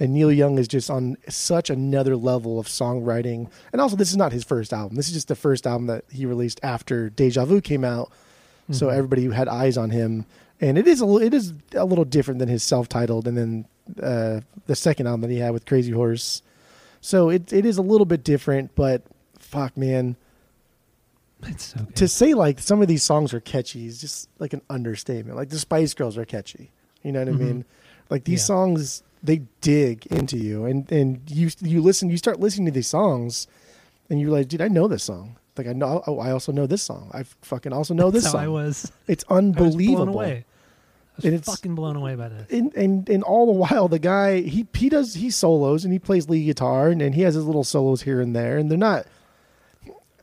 And 0.00 0.12
Neil 0.12 0.32
Young 0.32 0.58
is 0.58 0.66
just 0.66 0.90
on 0.90 1.16
such 1.28 1.70
another 1.70 2.16
level 2.16 2.58
of 2.58 2.66
songwriting. 2.66 3.48
And 3.72 3.80
also, 3.80 3.94
this 3.94 4.10
is 4.10 4.16
not 4.16 4.32
his 4.32 4.42
first 4.42 4.72
album. 4.72 4.96
This 4.96 5.06
is 5.06 5.14
just 5.14 5.28
the 5.28 5.36
first 5.36 5.66
album 5.68 5.86
that 5.86 6.04
he 6.10 6.26
released 6.26 6.58
after 6.64 7.10
Deja 7.10 7.44
Vu 7.44 7.60
came 7.60 7.84
out. 7.84 8.10
So 8.72 8.86
Mhm. 8.88 8.92
everybody 8.94 9.30
had 9.30 9.46
eyes 9.46 9.76
on 9.76 9.90
him, 9.90 10.24
and 10.60 10.78
it 10.78 10.88
is 10.88 11.00
a, 11.02 11.16
it 11.18 11.32
is 11.34 11.52
a 11.74 11.84
little 11.84 12.04
different 12.06 12.38
than 12.40 12.48
his 12.48 12.62
self-titled, 12.62 13.28
and 13.28 13.36
then 13.36 13.64
uh, 14.02 14.40
the 14.66 14.74
second 14.74 15.06
album 15.06 15.20
that 15.20 15.30
he 15.30 15.38
had 15.38 15.52
with 15.52 15.66
Crazy 15.66 15.92
Horse. 15.92 16.40
So 17.02 17.28
it 17.28 17.52
it 17.52 17.66
is 17.66 17.76
a 17.76 17.82
little 17.82 18.06
bit 18.06 18.24
different, 18.24 18.74
but 18.74 19.02
fuck, 19.38 19.76
man, 19.76 20.16
It's 21.42 21.64
so 21.74 21.86
to 21.96 22.08
say 22.08 22.32
like 22.32 22.58
some 22.58 22.80
of 22.80 22.88
these 22.88 23.02
songs 23.02 23.34
are 23.34 23.40
catchy 23.40 23.86
is 23.86 24.00
just 24.00 24.28
like 24.38 24.54
an 24.54 24.62
understatement. 24.70 25.36
Like 25.36 25.50
the 25.50 25.58
Spice 25.58 25.92
Girls 25.92 26.16
are 26.16 26.24
catchy. 26.24 26.70
You 27.02 27.12
know 27.12 27.20
what 27.20 27.28
Mhm. 27.28 27.34
I 27.34 27.44
mean? 27.44 27.64
Like 28.10 28.24
these 28.24 28.40
Yeah. 28.40 28.46
songs, 28.46 29.02
they 29.22 29.42
dig 29.60 30.06
into 30.06 30.36
you, 30.36 30.64
and 30.66 30.90
and 30.92 31.20
you 31.30 31.50
you 31.60 31.80
listen, 31.82 32.10
you 32.10 32.16
start 32.18 32.40
listening 32.40 32.66
to 32.66 32.72
these 32.72 32.86
songs, 32.88 33.46
and 34.10 34.20
you're 34.20 34.30
like, 34.30 34.48
dude, 34.48 34.60
I 34.60 34.68
know 34.68 34.88
this 34.88 35.02
song. 35.04 35.36
Like 35.56 35.66
I 35.68 35.72
know, 35.72 36.02
oh, 36.06 36.18
I 36.18 36.32
also 36.32 36.50
know 36.52 36.66
this 36.66 36.82
song. 36.82 37.10
I 37.14 37.22
fucking 37.42 37.72
also 37.72 37.94
know 37.94 38.10
this 38.10 38.24
That's 38.24 38.32
how 38.34 38.38
song. 38.40 38.44
I 38.44 38.48
was. 38.48 38.92
It's 39.06 39.24
unbelievable. 39.28 40.02
I 40.02 40.04
was 40.04 40.06
blown 40.06 40.08
away. 40.08 40.32
I 40.36 41.16
was 41.16 41.24
And 41.26 41.34
it's- 41.34 41.46
fucking 41.56 41.74
blown 41.76 41.94
away 41.96 42.16
by 42.16 42.28
this. 42.28 42.50
and, 42.50 42.74
and 42.74 43.08
and 43.08 43.22
all 43.22 43.46
the 43.46 43.52
while 43.52 43.86
the 43.88 44.00
guy 44.00 44.40
he 44.40 44.66
he 44.74 44.88
does 44.88 45.14
he 45.14 45.30
solos 45.30 45.84
and 45.84 45.92
he 45.92 45.98
plays 46.00 46.28
lead 46.28 46.44
guitar 46.44 46.88
and, 46.88 47.00
and 47.00 47.14
he 47.14 47.22
has 47.22 47.34
his 47.36 47.44
little 47.44 47.62
solos 47.62 48.02
here 48.02 48.20
and 48.20 48.34
there 48.34 48.58
and 48.58 48.68
they're 48.70 48.76
not 48.78 49.06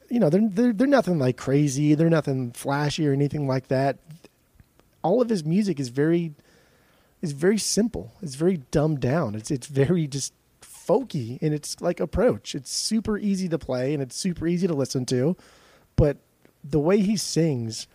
you 0.10 0.20
know, 0.20 0.30
they're 0.30 0.48
they're 0.50 0.74
they're 0.74 0.88
nothing 0.88 1.18
like 1.18 1.38
crazy. 1.38 1.96
They're 1.96 2.10
nothing 2.10 2.52
flashy 2.52 3.08
or 3.08 3.14
anything 3.14 3.48
like 3.48 3.70
that. 3.70 3.98
All 5.02 5.22
of 5.22 5.30
his 5.30 5.46
music 5.46 5.80
is 5.80 5.88
very 5.88 6.34
is 7.22 7.32
very 7.34 7.58
simple. 7.58 8.14
It's 8.22 8.36
very 8.36 8.58
dumbed 8.72 9.00
down. 9.00 9.36
It's 9.36 9.52
it's 9.52 9.68
very 9.68 10.08
just 10.08 10.34
folky 10.62 11.38
in 11.40 11.54
its 11.54 11.80
like 11.82 12.00
approach. 12.00 12.56
It's 12.56 12.72
super 12.72 13.18
easy 13.18 13.48
to 13.50 13.58
play 13.60 13.94
and 13.94 14.02
it's 14.02 14.16
super 14.16 14.48
easy 14.48 14.68
to 14.68 14.74
listen 14.74 15.06
to, 15.08 15.36
but 15.96 16.18
the 16.64 16.80
way 16.80 17.00
he 17.00 17.18
sings 17.18 17.88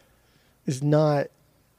is 0.67 0.83
not 0.83 1.27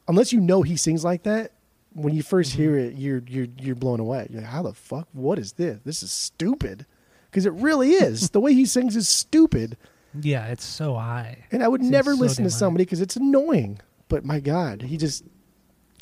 unless 0.08 0.32
you 0.32 0.40
know 0.40 0.62
he 0.62 0.76
sings 0.78 1.04
like 1.04 1.24
that. 1.24 1.52
When 1.94 2.14
you 2.14 2.22
1st 2.24 2.52
Mm-hmm. 2.52 2.62
hear 2.62 2.78
it, 2.78 2.94
you're 2.96 3.24
you're 3.28 3.48
you're 3.60 3.76
blown 3.76 4.00
away. 4.00 4.28
You're 4.30 4.42
like, 4.42 4.52
how 4.52 4.62
the 4.62 4.74
fuck? 4.74 5.08
What 5.14 5.40
is 5.40 5.54
this? 5.54 5.80
This 5.84 6.04
is 6.04 6.12
stupid. 6.12 6.86
Because 7.32 7.46
it 7.46 7.54
really 7.54 7.92
is. 7.92 8.30
the 8.32 8.40
way 8.40 8.54
he 8.54 8.66
sings 8.66 8.96
is 8.96 9.10
stupid. 9.10 9.78
Yeah, 10.20 10.46
it's 10.48 10.64
so 10.66 10.96
high. 10.96 11.46
And 11.52 11.64
I 11.64 11.68
would 11.68 11.82
Seems 11.82 11.92
never 11.92 12.14
so 12.16 12.22
listen 12.22 12.44
to 12.44 12.50
somebody 12.50 12.86
because 12.86 13.02
it's 13.02 13.16
annoying. 13.16 13.80
But 14.10 14.24
my 14.26 14.40
God, 14.40 14.84
he 14.84 14.96
just 14.98 15.24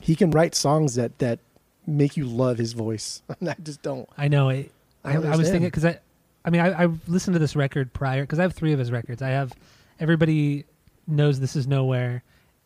he 0.01 0.15
can 0.15 0.31
write 0.31 0.55
songs 0.55 0.95
that 0.95 1.17
that 1.19 1.39
make 1.88 2.17
you 2.17 2.25
love 2.25 2.58
his 2.58 2.73
voice. 2.73 3.21
I 3.47 3.55
just 3.62 3.81
don't. 3.81 4.08
I 4.17 4.27
know 4.27 4.49
it. 4.49 4.71
I 5.03 5.13
I, 5.13 5.34
I 5.34 5.36
was 5.36 5.49
thinking 5.49 5.67
because 5.67 5.86
I, 5.86 5.99
I 6.43 6.49
mean, 6.49 6.62
I, 6.62 6.84
I've 6.84 7.08
listened 7.08 7.36
to 7.36 7.39
this 7.39 7.55
record 7.55 7.93
prior 7.93 8.21
because 8.21 8.39
I 8.39 8.43
have 8.43 8.53
three 8.53 8.73
of 8.73 8.79
his 8.79 8.91
records. 8.91 9.21
I 9.21 9.29
have 9.29 9.53
everybody 9.99 10.65
knows 11.08 11.39
this 11.39 11.55
is 11.55 11.67
nowhere. 11.67 12.23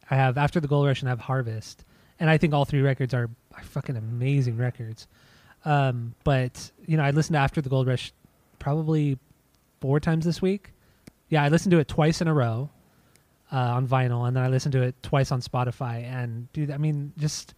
I 0.09 0.15
have 0.15 0.37
After 0.37 0.59
the 0.59 0.67
Gold 0.67 0.87
Rush 0.87 1.01
and 1.01 1.09
I 1.09 1.11
have 1.11 1.19
Harvest, 1.19 1.83
and 2.19 2.29
I 2.29 2.37
think 2.37 2.53
all 2.53 2.65
three 2.65 2.81
records 2.81 3.13
are, 3.13 3.29
are 3.55 3.63
fucking 3.63 3.95
amazing 3.95 4.57
records. 4.57 5.07
Um, 5.65 6.15
but 6.23 6.71
you 6.85 6.97
know, 6.97 7.03
I 7.03 7.11
listened 7.11 7.35
to 7.35 7.39
After 7.39 7.61
the 7.61 7.69
Gold 7.69 7.87
Rush 7.87 8.11
probably 8.57 9.17
four 9.81 9.99
times 9.99 10.25
this 10.25 10.41
week. 10.41 10.71
Yeah, 11.29 11.43
I 11.43 11.49
listened 11.49 11.71
to 11.71 11.79
it 11.79 11.87
twice 11.87 12.21
in 12.21 12.27
a 12.27 12.33
row 12.33 12.69
uh, 13.51 13.55
on 13.55 13.87
vinyl, 13.87 14.27
and 14.27 14.35
then 14.35 14.43
I 14.43 14.47
listened 14.47 14.73
to 14.73 14.81
it 14.81 15.01
twice 15.01 15.31
on 15.31 15.41
Spotify. 15.41 16.03
And 16.03 16.51
dude, 16.53 16.71
I 16.71 16.77
mean, 16.77 17.13
just 17.17 17.53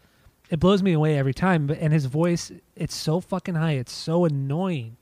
it 0.49 0.59
blows 0.59 0.83
me 0.83 0.93
away 0.93 1.17
every 1.17 1.33
time. 1.33 1.67
But 1.67 1.79
and 1.79 1.91
his 1.93 2.05
voice, 2.05 2.51
it's 2.75 2.95
so 2.95 3.19
fucking 3.19 3.55
high. 3.55 3.73
It's 3.73 3.91
so 3.93 4.25
annoying. 4.25 4.97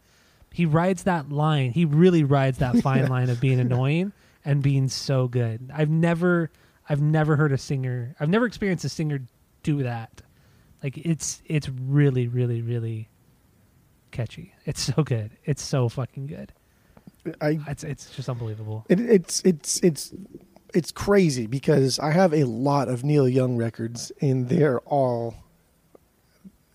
He 0.52 0.66
rides 0.66 1.04
that 1.04 1.32
line. 1.32 1.72
He 1.72 1.86
really 1.86 2.24
rides 2.24 2.58
that 2.60 2.78
fine 2.82 3.08
line 3.08 3.30
of 3.30 3.40
being 3.40 3.60
annoying 3.60 4.14
and 4.44 4.64
being 4.64 4.88
so 4.88 5.28
good. 5.28 5.72
I've 5.74 5.90
never, 5.90 6.50
I've 6.88 7.02
never 7.02 7.36
heard 7.36 7.52
a 7.52 7.58
singer. 7.58 8.16
I've 8.20 8.30
never 8.30 8.46
experienced 8.46 8.86
a 8.86 8.90
singer 8.90 9.20
do 9.64 9.84
that. 9.84 10.22
Like 10.82 10.98
it's, 10.98 11.42
it's 11.46 11.70
really, 11.70 12.28
really, 12.28 12.62
really 12.62 13.10
catchy. 14.12 14.54
It's 14.66 14.82
so 14.82 15.04
good. 15.04 15.32
It's 15.44 15.62
so 15.62 15.90
fucking 15.90 16.28
good. 16.28 16.54
I 17.42 17.60
It's, 17.68 17.84
it's 17.84 18.10
just 18.16 18.30
unbelievable. 18.30 18.86
it, 18.90 19.00
it's 19.00 19.42
it's 19.44 19.80
it's 19.82 20.14
it's 20.74 20.92
crazy 20.92 21.48
because 21.48 22.00
I 22.00 22.12
have 22.12 22.34
a 22.34 22.44
lot 22.46 22.88
of 22.90 23.04
Neil 23.04 23.28
Young 23.28 23.58
records 23.58 24.12
and 24.22 24.48
they're 24.50 24.80
all 24.82 25.36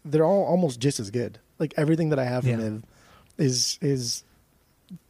they're 0.04 0.24
all 0.24 0.44
almost 0.44 0.80
just 0.80 1.00
as 1.00 1.11
good. 1.11 1.38
Like 1.59 1.74
everything 1.76 2.11
that 2.11 2.18
I 2.18 2.24
have 2.24 2.42
from 2.44 2.50
Yeah. 2.52 2.57
him 2.66 2.85
is 3.38 3.78
is 3.80 4.24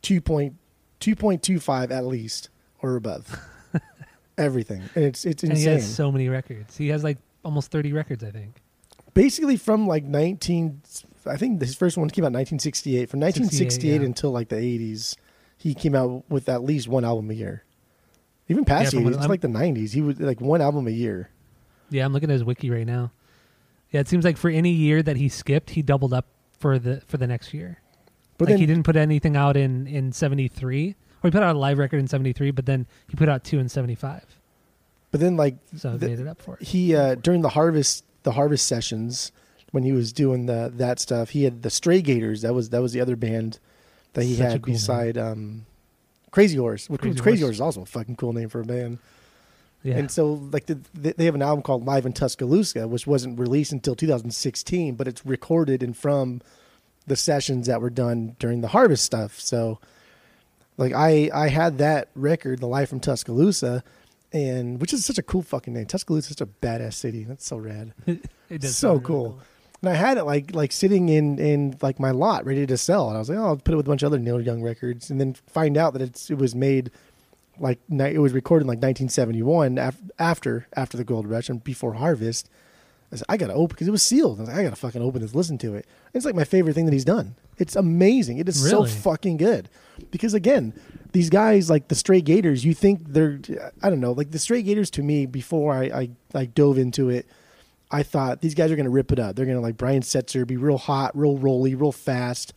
two 0.03 0.21
point 0.21 0.55
two 1.01 1.17
point 1.17 1.43
two 1.43 1.59
five 1.61 1.91
at 1.91 2.05
least 2.07 2.49
or 2.81 2.97
above. 2.97 3.39
everything. 4.39 4.83
And 4.95 5.05
it's 5.05 5.25
it's 5.25 5.43
And 5.43 5.53
he 5.53 5.59
insane. 5.61 5.75
has 5.75 5.95
so 5.95 6.11
many 6.13 6.29
records. 6.29 6.77
He 6.77 6.89
has 6.89 7.03
like 7.05 7.19
almost 7.45 7.71
30 7.71 7.93
records, 7.93 8.25
I 8.25 8.31
think. 8.31 8.57
basically 9.13 9.57
from 9.59 9.87
like 9.87 10.03
19 10.05 10.81
i 11.27 11.37
think 11.37 11.61
his 11.61 11.75
first 11.77 11.97
one 11.99 12.09
came 12.11 12.25
out 12.25 12.29
in 12.29 12.33
1968 12.35 13.09
from 13.11 13.21
1968 13.21 14.01
yeah. 14.01 14.07
until 14.07 14.31
like 14.33 14.49
the 14.49 14.57
80s 14.57 15.17
he 15.59 15.75
came 15.75 15.95
out 15.95 16.25
with 16.31 16.49
at 16.49 16.63
least 16.65 16.89
one 16.89 17.05
album 17.05 17.31
a 17.31 17.35
year 17.35 17.63
even 18.49 18.65
past 18.65 18.93
Yeah, 18.93 19.01
the 19.01 19.07
80s 19.07 19.09
it's 19.11 19.19
I'm- 19.23 19.31
like 19.31 19.41
the 19.41 19.49
90s 19.49 19.93
he 19.93 20.01
was 20.03 20.21
like 20.21 20.41
one 20.41 20.61
album 20.61 20.87
a 20.87 20.91
year. 20.91 21.31
Yeah, 21.91 22.05
I'm 22.05 22.13
looking 22.13 22.31
at 22.31 22.35
his 22.35 22.45
wiki 22.45 22.71
right 22.71 22.87
now. 22.87 23.13
Yeah, 23.91 24.01
it 24.01 24.09
seems 24.09 24.25
like 24.25 24.37
for 24.37 24.51
any 24.51 24.71
year 24.71 25.03
that 25.03 25.17
he 25.17 25.29
skipped, 25.29 25.71
he 25.71 25.83
doubled 25.83 26.13
up 26.13 26.27
for 26.59 26.79
the 26.79 27.01
for 27.07 27.17
the 27.17 27.27
next 27.27 27.55
year. 27.55 27.79
but 28.39 28.47
like 28.47 28.55
then 28.55 28.59
he 28.59 28.67
didn't 28.67 28.83
put 28.85 28.97
anything 28.97 29.37
out 29.37 29.57
in 29.57 29.87
in 29.87 30.13
73 30.13 30.97
or 31.23 31.29
he 31.29 31.31
put 31.31 31.43
out 31.43 31.55
a 31.55 31.59
live 31.59 31.79
record 31.79 31.99
in 32.01 32.09
73 32.09 32.51
but 32.51 32.67
then 32.67 32.87
he 33.09 33.15
put 33.17 33.29
out 33.29 33.45
two 33.45 33.59
in 33.61 33.69
75 33.69 34.25
but 35.13 35.21
then 35.21 35.37
like 35.37 35.57
so 35.77 35.97
The- 35.97 36.09
made 36.09 36.19
it 36.21 36.27
up 36.27 36.41
for 36.43 36.57
it. 36.57 36.63
he 36.67 36.97
uh 36.97 37.15
during 37.15 37.43
the 37.43 37.51
harvest 37.51 38.05
the 38.25 38.33
harvest 38.33 38.67
sessions 38.67 39.31
when 39.71 39.83
he 39.85 39.93
was 39.93 40.13
doing 40.13 40.47
the 40.47 40.73
that 40.77 40.99
stuff 40.99 41.31
he 41.31 41.45
had 41.45 41.63
the 41.63 41.71
stray 41.71 42.01
gators. 42.03 42.43
That 42.43 42.55
was 42.55 42.71
that 42.71 42.81
was 42.83 42.93
the 42.93 43.01
other 43.01 43.15
band 43.17 43.59
that 44.15 44.25
he 44.25 44.35
Such 44.37 44.53
had 44.53 44.63
cool 44.63 44.73
beside 44.75 45.17
um 45.19 45.67
crazy 46.35 46.57
horse 46.57 46.91
which 46.91 47.01
Crazy 47.01 47.21
crazy, 47.21 47.41
Horse. 47.43 47.49
horse 47.49 47.57
is 47.57 47.61
also 47.61 47.83
a 47.83 47.87
fucking 47.87 48.17
cool 48.17 48.33
name 48.33 48.49
for 48.49 48.61
a 48.61 48.65
band 48.65 48.99
yeah 49.85 49.99
And 49.99 50.11
so, 50.11 50.33
like, 50.51 50.65
the, 50.67 50.79
they 50.95 51.27
have 51.27 51.35
an 51.35 51.43
album 51.43 51.63
called 51.63 51.85
Live 51.85 52.07
in 52.07 52.15
Tuscaloosa, 52.15 52.89
which 52.89 53.07
wasn't 53.07 53.39
released 53.39 53.71
until 53.71 53.95
2016, 53.95 54.95
but 54.95 55.07
it's 55.07 55.25
recorded 55.27 55.83
and 55.83 55.95
from 55.95 56.41
the 57.07 57.17
sessions 57.17 57.67
that 57.67 57.83
were 57.83 57.91
done 57.91 58.35
during 58.39 58.63
the 58.63 58.69
Harvest 58.69 59.05
stuff. 59.05 59.39
So, 59.39 59.79
like, 60.79 60.95
I 60.95 61.31
I 61.35 61.49
had 61.49 61.77
that 61.79 62.09
record, 62.15 62.61
The 62.61 62.67
Live 62.67 62.89
from 62.89 63.01
Tuscaloosa, 63.01 63.85
and 64.33 64.81
which 64.81 64.95
is 64.95 65.05
such 65.05 65.19
a 65.19 65.23
cool 65.23 65.43
fucking 65.43 65.75
name. 65.75 65.85
Tuscaloosa 65.85 66.31
is 66.31 66.39
such 66.39 66.41
a 66.41 66.47
badass 66.47 66.95
city. 66.95 67.25
That's 67.25 67.45
so 67.47 67.59
rad. 67.59 67.93
it 68.07 68.63
does 68.63 68.75
so 68.75 68.89
sound 68.89 69.01
really 69.01 69.07
cool. 69.07 69.41
And 69.85 69.95
I 69.95 69.97
had 69.97 70.17
it 70.17 70.25
like 70.25 70.55
like 70.55 70.73
sitting 70.73 71.11
in 71.11 71.39
in 71.39 71.77
like 71.83 72.01
my 72.01 72.11
lot 72.11 72.47
ready 72.47 72.67
to 72.67 72.79
sell, 72.79 73.09
and 73.09 73.17
I 73.17 73.19
was 73.19 73.29
like, 73.29 73.37
oh, 73.37 73.45
I'll 73.49 73.57
put 73.59 73.75
it 73.75 73.77
with 73.77 73.87
a 73.87 73.91
bunch 73.91 74.03
of 74.03 74.07
other 74.07 74.19
Neil 74.19 74.41
Young 74.41 74.63
records, 74.63 75.11
and 75.11 75.21
then 75.21 75.35
find 75.47 75.77
out 75.77 75.93
that 75.93 76.01
it's 76.01 76.31
it 76.31 76.39
was 76.39 76.55
made 76.55 76.91
like 77.59 77.81
it 77.91 78.19
was 78.19 78.33
recorded 78.33 78.63
in 78.65 78.69
like 78.69 78.79
1971 78.79 79.77
af- 79.77 80.01
after 80.19 80.67
after 80.75 80.97
the 80.97 81.05
gold 81.05 81.27
rush 81.29 81.51
and 81.51 81.63
before 81.63 81.93
harvest. 81.95 82.49
I 83.13 83.17
said, 83.17 83.27
I 83.29 83.37
gotta 83.37 83.53
open 83.53 83.75
because 83.75 83.87
it 83.87 83.91
was 83.91 84.03
sealed. 84.03 84.39
I, 84.39 84.41
was 84.41 84.49
like, 84.49 84.59
I 84.59 84.63
gotta 84.65 84.77
fucking 84.77 85.03
open 85.03 85.21
this, 85.21 85.35
listen 85.35 85.59
to 85.59 85.75
it. 85.75 85.87
It's 86.15 86.25
like 86.25 86.35
my 86.35 86.45
favorite 86.45 86.73
thing 86.73 86.87
that 86.87 86.93
he's 86.95 87.05
done. 87.05 87.35
It's 87.59 87.77
amazing. 87.77 88.39
It 88.39 88.49
is 88.49 88.63
Really? 88.65 88.89
so 88.89 88.97
fucking 89.03 89.37
good. 89.37 89.69
Because 90.11 90.33
again, 90.33 90.73
these 91.13 91.29
guys 91.29 91.69
like 91.69 91.89
the 91.89 91.95
Stray 91.95 92.23
Gators, 92.23 92.65
you 92.65 92.73
think 92.73 93.03
they're 93.07 93.39
I 93.83 93.91
don't 93.91 94.01
know, 94.01 94.13
like 94.13 94.31
the 94.31 94.39
Stray 94.39 94.63
Gators 94.63 94.91
to 94.93 95.03
me 95.03 95.27
before 95.27 95.75
I 95.75 95.85
I, 95.85 96.11
I 96.35 96.45
dove 96.47 96.79
into 96.79 97.11
it. 97.11 97.27
I 97.95 98.03
thought 98.03 98.41
these 98.41 98.55
guys 98.55 98.71
are 98.71 98.77
going 98.77 98.85
to 98.85 98.91
rip 98.91 99.13
it 99.13 99.19
up. 99.19 99.37
They're 99.37 99.47
going 99.47 99.57
to 99.57 99.63
like 99.63 99.77
Brian 99.77 100.03
Setzer, 100.03 100.47
be 100.47 100.57
real 100.57 100.79
hot, 100.79 101.17
real 101.17 101.39
rolly, 101.39 101.75
real 101.75 101.93
fast. 101.93 102.53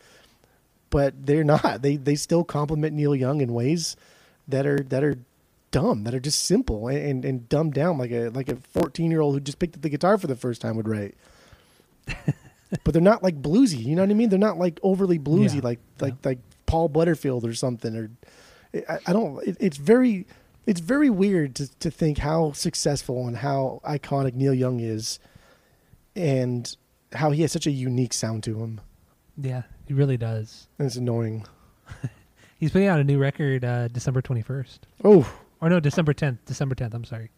But 0.90 1.26
they're 1.26 1.44
not. 1.44 1.80
They 1.82 1.96
they 1.96 2.14
still 2.16 2.44
compliment 2.44 2.94
Neil 2.94 3.14
Young 3.14 3.40
in 3.40 3.52
ways 3.52 3.96
that 4.48 4.66
are 4.66 4.80
that 4.88 5.04
are 5.04 5.16
dumb, 5.70 6.04
that 6.04 6.14
are 6.14 6.20
just 6.20 6.44
simple 6.44 6.88
and, 6.88 6.98
and, 6.98 7.24
and 7.24 7.48
dumbed 7.48 7.74
down 7.74 7.98
like 7.98 8.10
a 8.10 8.30
like 8.30 8.48
a 8.48 8.56
fourteen 8.56 9.10
year 9.10 9.20
old 9.20 9.34
who 9.34 9.40
just 9.40 9.58
picked 9.58 9.76
up 9.76 9.82
the 9.82 9.90
guitar 9.90 10.18
for 10.18 10.26
the 10.26 10.36
first 10.36 10.60
time 10.60 10.76
would 10.76 10.88
write. 10.88 11.14
but 12.84 12.92
they're 12.92 13.02
not 13.02 13.22
like 13.22 13.40
bluesy. 13.40 13.84
You 13.84 13.96
know 13.96 14.02
what 14.02 14.10
I 14.10 14.14
mean? 14.14 14.28
They're 14.30 14.38
not 14.38 14.58
like 14.58 14.80
overly 14.82 15.18
bluesy 15.18 15.56
Yeah. 15.56 15.60
like 15.64 15.80
like 16.00 16.14
like 16.24 16.38
Paul 16.66 16.88
Butterfield 16.88 17.44
or 17.44 17.54
something. 17.54 17.94
Or 17.96 18.10
I, 18.88 18.98
I 19.06 19.12
don't. 19.12 19.46
It, 19.46 19.56
it's 19.60 19.76
very 19.76 20.26
it's 20.68 20.80
very 20.80 21.08
weird 21.08 21.54
to 21.56 21.78
to 21.78 21.90
think 21.90 22.18
how 22.18 22.52
successful 22.52 23.26
and 23.26 23.38
how 23.38 23.80
iconic 23.84 24.34
Neil 24.34 24.52
Young 24.54 24.80
is, 24.80 25.18
and 26.14 26.76
how 27.14 27.30
he 27.30 27.40
has 27.42 27.50
such 27.52 27.66
a 27.66 27.70
unique 27.70 28.12
sound 28.12 28.42
to 28.44 28.58
him. 28.62 28.80
yeah 29.36 29.62
he 29.86 29.94
really 29.94 30.18
does. 30.18 30.68
And 30.78 30.86
it's 30.86 30.96
annoying. 30.96 31.46
he's 32.58 32.70
putting 32.70 32.88
out 32.88 33.00
a 33.00 33.04
new 33.04 33.18
record 33.18 33.64
uh 33.64 33.88
december 33.88 34.20
21st 34.20 34.80
Oh, 35.04 35.32
or 35.62 35.70
no 35.70 35.80
december 35.80 36.12
10th 36.12 36.38
december 36.44 36.74
10th 36.74 36.92
i'm 36.94 37.04
sorry. 37.04 37.30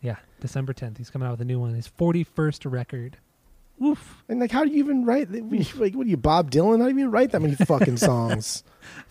Yeah 0.00 0.16
december 0.40 0.72
10th 0.74 0.98
he's 0.98 1.10
coming 1.10 1.28
out 1.28 1.32
with 1.32 1.40
a 1.42 1.44
new 1.44 1.60
one. 1.60 1.74
His 1.74 1.88
41st 1.88 2.68
record 2.70 3.18
Oof. 3.80 4.22
and 4.28 4.38
like, 4.40 4.50
how 4.50 4.64
do 4.64 4.70
you 4.70 4.78
even 4.78 5.04
write? 5.04 5.30
Like, 5.30 5.94
what 5.94 6.06
are 6.06 6.10
you, 6.10 6.16
Bob 6.16 6.50
Dylan? 6.50 6.78
How 6.80 6.84
do 6.88 6.92
you 6.94 6.98
even 7.00 7.10
write 7.10 7.32
that 7.32 7.40
many 7.42 7.54
fucking 7.54 7.96
songs? 8.08 8.62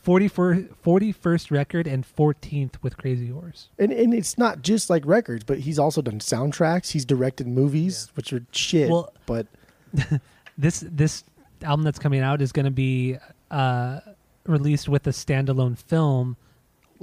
41st, 0.05 0.69
41st 0.83 1.51
record 1.51 1.87
and 1.87 2.05
14th 2.05 2.73
with 2.81 2.97
crazy 2.97 3.29
horse 3.29 3.69
And 3.79 3.91
and 3.93 4.13
it's 4.13 4.37
not 4.37 4.61
just 4.61 4.89
like 4.89 5.05
records, 5.05 5.43
but 5.43 5.59
he's 5.59 5.79
also 5.79 6.01
done 6.01 6.19
soundtracks. 6.19 6.91
He's 6.91 7.05
directed 7.05 7.47
movies, 7.47 8.09
which 8.15 8.33
are 8.33 8.45
shit. 8.51 8.89
Well- 8.89 9.13
but 9.25 9.47
this 10.57 10.83
this 10.87 11.23
album 11.63 11.83
that's 11.83 11.99
coming 11.99 12.21
out 12.21 12.41
is 12.41 12.51
going 12.51 12.65
to 12.65 12.71
be 12.71 13.17
uh, 13.49 13.99
released 14.45 14.89
with 14.89 15.05
a 15.07 15.11
standalone 15.11 15.77
film 15.77 16.35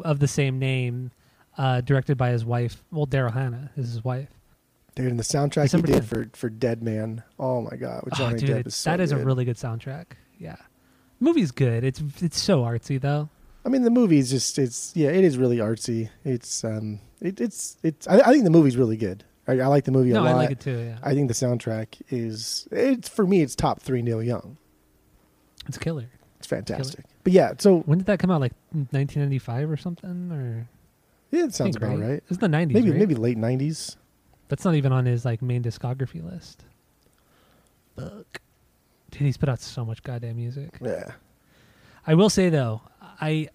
of 0.05 0.19
the 0.21 0.29
same 0.29 0.59
name, 0.59 1.11
uh, 1.57 1.81
directed 1.83 2.17
by 2.17 2.31
his 2.31 2.45
wife. 2.45 2.83
Well, 2.91 3.07
Daryl 3.07 3.33
Hannah 3.33 3.71
is 3.77 3.93
his 3.93 4.05
wife. 4.05 4.29
Dude, 5.03 5.11
and 5.11 5.19
the 5.19 5.25
soundtrack 5.25 5.65
December 5.65 5.89
he 5.89 5.93
did 5.95 6.03
10th. 6.03 6.07
for 6.07 6.31
for 6.35 6.51
Dead 6.51 6.83
Man. 6.83 7.23
Oh 7.39 7.63
my 7.63 7.77
god, 7.77 8.05
with 8.05 8.15
Oh, 8.15 8.17
Johnny 8.17 8.39
dude, 8.39 8.51
Depp 8.51 8.67
is 8.67 8.75
so 8.75 8.91
that 8.91 9.01
is 9.01 9.13
a 9.13 9.17
really 9.19 9.45
good 9.45 9.57
soundtrack. 9.57 10.07
Yeah, 10.39 10.57
movie's 11.21 11.51
good. 11.53 11.85
It's 11.85 12.03
it's 12.21 12.41
so 12.41 12.63
artsy 12.63 13.01
though. 13.01 13.29
I 13.65 13.71
mean, 13.71 13.83
the 13.83 13.91
movie 13.91 14.19
is 14.19 14.31
just 14.31 14.59
it's 14.59 14.93
yeah, 14.95 15.11
it 15.11 15.25
is 15.25 15.37
really 15.37 15.59
artsy. 15.59 16.11
It's 16.25 16.65
um, 16.65 17.01
it, 17.21 17.41
it's 17.41 17.77
it's. 17.83 18.07
I, 18.07 18.21
I 18.21 18.33
think 18.33 18.45
the 18.45 18.51
movie's 18.51 18.77
really 18.77 18.97
good. 18.97 19.25
I, 19.47 19.53
I 19.61 19.67
like 19.67 19.85
the 19.85 19.93
movie 19.93 20.11
a 20.11 20.15
no, 20.15 20.23
lot. 20.23 20.31
I 20.31 20.35
like 20.35 20.51
it 20.51 20.61
too. 20.61 20.79
Yeah, 20.79 20.99
I 21.03 21.15
think 21.15 21.29
the 21.29 21.35
soundtrack 21.35 22.01
is 22.11 22.69
it's 22.71 23.09
for 23.09 23.27
me. 23.27 23.41
It's 23.43 23.55
top 23.55 23.81
three 23.81 24.03
Neil 24.03 24.23
Young. 24.23 24.59
it's 25.67 25.79
killer. 25.79 26.09
It's 26.39 26.47
fantastic. 26.47 27.05
But 27.25 27.33
yeah, 27.33 27.53
so 27.59 27.81
When 27.81 27.99
did 27.99 28.07
that 28.07 28.21
come 28.21 28.31
out? 28.31 28.41
Like 28.41 28.53
1995 28.71 29.71
or 29.71 29.77
something? 29.77 30.31
Or 30.31 30.69
yeah, 31.31 31.45
it 31.45 31.55
sounds 31.55 31.77
think, 31.77 31.85
about 31.85 31.99
right. 31.99 32.23
It's 32.29 32.39
the 32.39 32.47
90s. 32.47 32.73
Maybe 32.73 32.91
right? 32.91 32.99
maybe 32.99 33.15
late 33.17 33.37
nineties. 33.37 33.97
That's 34.49 34.65
not 34.65 34.75
even 34.75 34.93
on 34.93 35.05
his 35.07 35.25
like 35.25 35.43
main 35.43 35.63
discography 35.63 36.25
list. 36.25 36.65
Fuck. 37.97 38.41
Dude, 39.11 39.23
he's 39.23 39.37
put 39.37 39.49
out 39.49 39.61
so 39.61 39.85
much 39.85 40.03
goddamn 40.03 40.37
music. 40.37 40.79
Yeah. 40.81 41.13
I 42.07 42.15
will 42.15 42.31
say 42.31 42.49
though, 42.49 42.83
I 43.21 43.49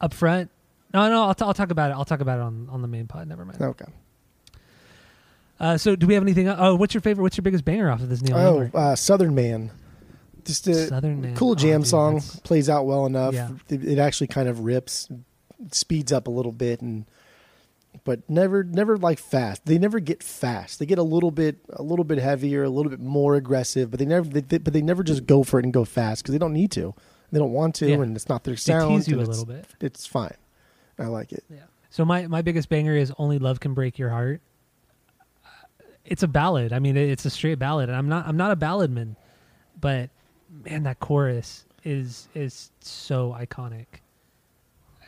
up 0.00 0.12
front. 0.14 0.50
No, 0.92 1.08
no, 1.08 1.24
I'll, 1.24 1.34
t- 1.34 1.44
I'll 1.44 1.54
talk 1.54 1.70
about 1.70 1.90
it. 1.90 1.94
I'll 1.94 2.04
talk 2.04 2.20
about 2.20 2.38
it 2.38 2.42
on, 2.42 2.68
on 2.70 2.82
the 2.82 2.88
main 2.88 3.06
pod. 3.06 3.26
Never 3.26 3.44
mind. 3.44 3.60
Okay. 3.60 3.86
Uh, 5.58 5.76
so, 5.76 5.96
do 5.96 6.06
we 6.06 6.14
have 6.14 6.22
anything? 6.22 6.48
Oh, 6.48 6.74
what's 6.76 6.94
your 6.94 7.00
favorite? 7.00 7.22
What's 7.22 7.36
your 7.36 7.42
biggest 7.42 7.64
banger 7.64 7.90
off 7.90 8.00
of 8.00 8.08
this 8.08 8.22
Neil? 8.22 8.36
Oh, 8.36 8.60
Young 8.62 8.70
uh, 8.74 8.96
Southern 8.96 9.34
Man. 9.34 9.70
Just 10.44 10.66
a 10.68 10.86
Southern 10.88 11.20
Man. 11.20 11.34
cool 11.36 11.52
Oh, 11.52 11.54
jam 11.54 11.80
dude, 11.80 11.88
song. 11.88 12.14
that's- 12.16 12.40
Plays 12.40 12.68
out 12.68 12.86
well 12.86 13.06
enough. 13.06 13.34
Yeah. 13.34 13.50
It, 13.68 13.84
it 13.84 13.98
actually 13.98 14.26
kind 14.26 14.48
of 14.48 14.60
rips, 14.60 15.08
speeds 15.70 16.12
up 16.12 16.26
a 16.26 16.30
little 16.30 16.52
bit, 16.52 16.80
and 16.80 17.06
but 18.02 18.28
never 18.28 18.64
never 18.64 18.96
like 18.96 19.18
fast. 19.18 19.64
They 19.66 19.78
never 19.78 20.00
get 20.00 20.22
fast. 20.22 20.78
They 20.78 20.86
get 20.86 20.98
a 20.98 21.02
little 21.04 21.30
bit 21.30 21.58
a 21.70 21.82
little 21.82 22.04
bit 22.04 22.18
heavier, 22.18 22.64
a 22.64 22.68
little 22.70 22.90
bit 22.90 23.00
more 23.00 23.36
aggressive, 23.36 23.90
but 23.90 23.98
they 24.00 24.06
never 24.06 24.28
they, 24.28 24.40
they- 24.40 24.58
but 24.58 24.72
they 24.72 24.82
never 24.82 25.02
just 25.04 25.26
go 25.26 25.44
for 25.44 25.58
it 25.60 25.64
and 25.64 25.72
go 25.72 25.84
fast 25.84 26.22
because 26.22 26.32
they 26.32 26.38
don't 26.38 26.52
need 26.52 26.70
to. 26.72 26.94
They 27.32 27.38
don't 27.38 27.52
want 27.52 27.74
to, 27.76 27.88
Yeah. 27.88 27.96
and 27.96 28.14
it's 28.16 28.28
not 28.28 28.44
their 28.44 28.54
They 28.54 28.58
sound. 28.58 28.90
tease 28.96 29.08
you 29.08 29.18
a 29.18 29.22
it's- 29.22 29.38
little 29.38 29.52
bit. 29.54 29.66
It's 29.80 30.06
fine. 30.06 30.34
I 30.98 31.06
like 31.06 31.32
it. 31.32 31.44
Yeah. 31.50 31.58
So 31.90 32.04
my 32.04 32.26
my 32.26 32.42
biggest 32.42 32.68
banger 32.68 32.96
is 32.96 33.12
"Only 33.18 33.38
Love 33.38 33.60
Can 33.60 33.74
Break 33.74 33.98
Your 33.98 34.10
Heart." 34.10 34.40
It's 36.04 36.22
a 36.22 36.28
ballad. 36.28 36.72
I 36.72 36.80
mean, 36.80 36.96
it's 36.96 37.24
a 37.24 37.30
straight 37.30 37.58
ballad, 37.58 37.88
and 37.88 37.96
I'm 37.96 38.08
not 38.08 38.26
I'm 38.26 38.36
not 38.36 38.50
a 38.50 38.56
balladman, 38.56 39.16
but 39.80 40.10
man, 40.50 40.82
that 40.82 41.00
chorus 41.00 41.64
is 41.82 42.28
is 42.34 42.70
so 42.80 43.34
iconic. 43.38 43.86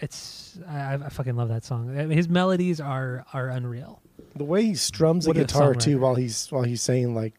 It's 0.00 0.58
I, 0.68 0.94
I 0.94 1.08
fucking 1.08 1.36
love 1.36 1.48
that 1.48 1.64
song. 1.64 1.98
I 1.98 2.06
mean, 2.06 2.16
his 2.16 2.28
melodies 2.28 2.80
are 2.80 3.24
are 3.32 3.48
unreal. 3.48 4.00
The 4.34 4.44
way 4.44 4.64
he 4.64 4.74
strums 4.74 5.24
the 5.24 5.30
What 5.30 5.36
a 5.36 5.40
guitar 5.40 5.74
too 5.74 5.98
while 5.98 6.14
he's 6.14 6.48
while 6.50 6.62
he's 6.62 6.82
saying 6.82 7.14
like 7.14 7.34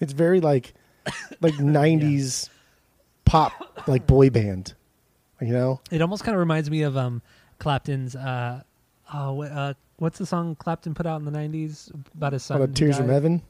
it's 0.00 0.12
very 0.12 0.40
like 0.40 0.74
like 1.40 1.54
90s 1.54 2.48
pop 3.24 3.52
like 3.86 4.06
boy 4.06 4.30
band. 4.30 4.74
You 5.40 5.52
know? 5.52 5.80
It 5.90 6.00
almost 6.00 6.24
kind 6.24 6.34
of 6.34 6.40
reminds 6.40 6.70
me 6.70 6.82
of 6.82 6.96
um 6.96 7.22
Clapton's 7.58 8.16
uh 8.16 8.62
oh 9.12 9.42
uh 9.42 9.74
what's 9.98 10.18
the 10.18 10.26
song 10.26 10.54
Clapton 10.56 10.94
put 10.94 11.06
out 11.06 11.20
in 11.20 11.24
the 11.24 11.30
'90s 11.30 11.92
about 12.14 12.32
his 12.32 12.42
son? 12.42 12.56
About 12.56 12.74
Tears 12.74 12.96
from? 12.96 13.08
Heaven. 13.08 13.42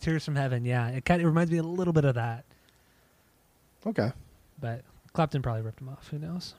Tears 0.00 0.24
from 0.24 0.36
Heaven. 0.36 0.64
Yeah, 0.64 0.88
it 0.88 1.04
kind 1.04 1.22
of 1.22 1.26
reminds 1.26 1.50
me 1.50 1.58
a 1.58 1.62
little 1.62 1.92
bit 1.92 2.04
of 2.04 2.16
that. 2.16 2.44
Okay. 3.86 4.10
but 4.60 4.82
Clapton 5.16 5.40
probably 5.40 5.62
ripped 5.62 5.80
him 5.80 5.88
off. 5.88 6.08
Who 6.08 6.18
knows? 6.18 6.54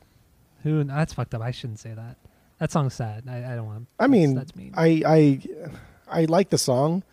Who? 0.63 0.83
That's 0.83 1.13
fucked 1.13 1.35
up. 1.35 1.43
I 1.43 1.51
shouldn't 1.51 1.77
say 1.77 1.93
that. 1.93 2.17
That 2.59 2.71
song's 2.71 2.95
sad. 2.95 3.25
I, 3.29 3.53
I 3.53 3.55
don't 3.55 3.67
want. 3.67 3.87
I 3.99 4.07
mean, 4.07 4.33
that's, 4.33 4.51
that's 4.51 4.57
mean. 4.57 4.73
I 4.75 5.03
I 5.05 6.21
I 6.21 6.25
like 6.25 6.49
the 6.49 6.57
song, 6.57 7.03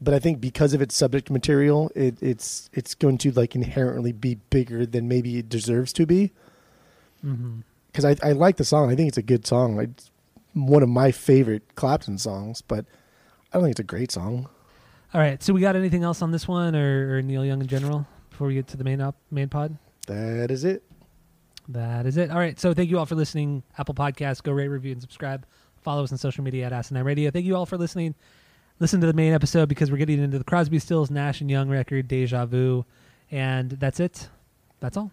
but 0.00 0.14
I 0.14 0.20
think 0.20 0.40
because 0.40 0.72
of 0.72 0.80
its 0.80 0.94
subject 0.94 1.28
material, 1.28 1.90
it, 1.96 2.22
it's 2.22 2.70
it's 2.72 2.94
going 2.94 3.18
to 3.18 3.32
like 3.32 3.56
inherently 3.56 4.12
be 4.12 4.36
bigger 4.36 4.86
than 4.86 5.08
maybe 5.08 5.38
it 5.38 5.48
deserves 5.48 5.92
to 5.94 6.06
be. 6.06 6.30
Mm-hmm. 7.26 7.60
Because 7.88 8.04
I 8.04 8.14
I 8.22 8.30
like 8.30 8.56
the 8.56 8.64
song. 8.64 8.92
I 8.92 8.94
think 8.94 9.08
it's 9.08 9.18
a 9.18 9.22
good 9.22 9.44
song. 9.44 9.80
It's 9.80 10.12
one 10.52 10.84
of 10.84 10.88
my 10.88 11.10
favorite 11.10 11.74
Clapton 11.74 12.16
songs, 12.16 12.62
but 12.62 12.84
I 13.52 13.54
don't 13.54 13.64
think 13.64 13.72
it's 13.72 13.80
a 13.80 13.82
great 13.82 14.12
song. 14.12 14.48
All 15.12 15.20
right. 15.20 15.42
So 15.42 15.52
we 15.52 15.60
got 15.60 15.74
anything 15.74 16.04
else 16.04 16.22
on 16.22 16.30
this 16.30 16.46
one, 16.46 16.76
or, 16.76 17.16
or 17.16 17.22
Neil 17.22 17.44
Young 17.44 17.60
in 17.60 17.66
general 17.66 18.06
before 18.30 18.46
we 18.46 18.54
get 18.54 18.68
to 18.68 18.76
the 18.76 18.84
main 18.84 19.00
up 19.00 19.16
main 19.32 19.48
pod? 19.48 19.76
That 20.10 20.50
is 20.50 20.64
it. 20.64 20.82
That 21.68 22.04
is 22.04 22.16
it. 22.16 22.32
All 22.32 22.38
right. 22.38 22.58
So 22.58 22.74
thank 22.74 22.90
you 22.90 22.98
all 22.98 23.06
for 23.06 23.14
listening. 23.14 23.62
Apple 23.78 23.94
Podcasts, 23.94 24.42
go 24.42 24.50
rate, 24.50 24.66
review, 24.66 24.90
and 24.90 25.00
subscribe. 25.00 25.46
Follow 25.82 26.02
us 26.02 26.10
on 26.10 26.18
social 26.18 26.42
media 26.42 26.66
at 26.66 26.72
Asinine 26.72 27.04
Radio. 27.04 27.30
Thank 27.30 27.46
you 27.46 27.54
all 27.54 27.64
for 27.64 27.78
listening. 27.78 28.16
Listen 28.80 29.00
to 29.02 29.06
the 29.06 29.12
main 29.12 29.32
episode 29.32 29.68
because 29.68 29.88
we're 29.88 29.98
getting 29.98 30.20
into 30.20 30.36
the 30.36 30.42
Crosby, 30.42 30.80
Stills, 30.80 31.12
Nash 31.12 31.40
and 31.40 31.48
Young 31.48 31.68
record, 31.68 32.08
Deja 32.08 32.44
Vu, 32.44 32.84
and 33.30 33.70
that's 33.70 34.00
it. 34.00 34.28
That's 34.80 34.96
all. 34.96 35.12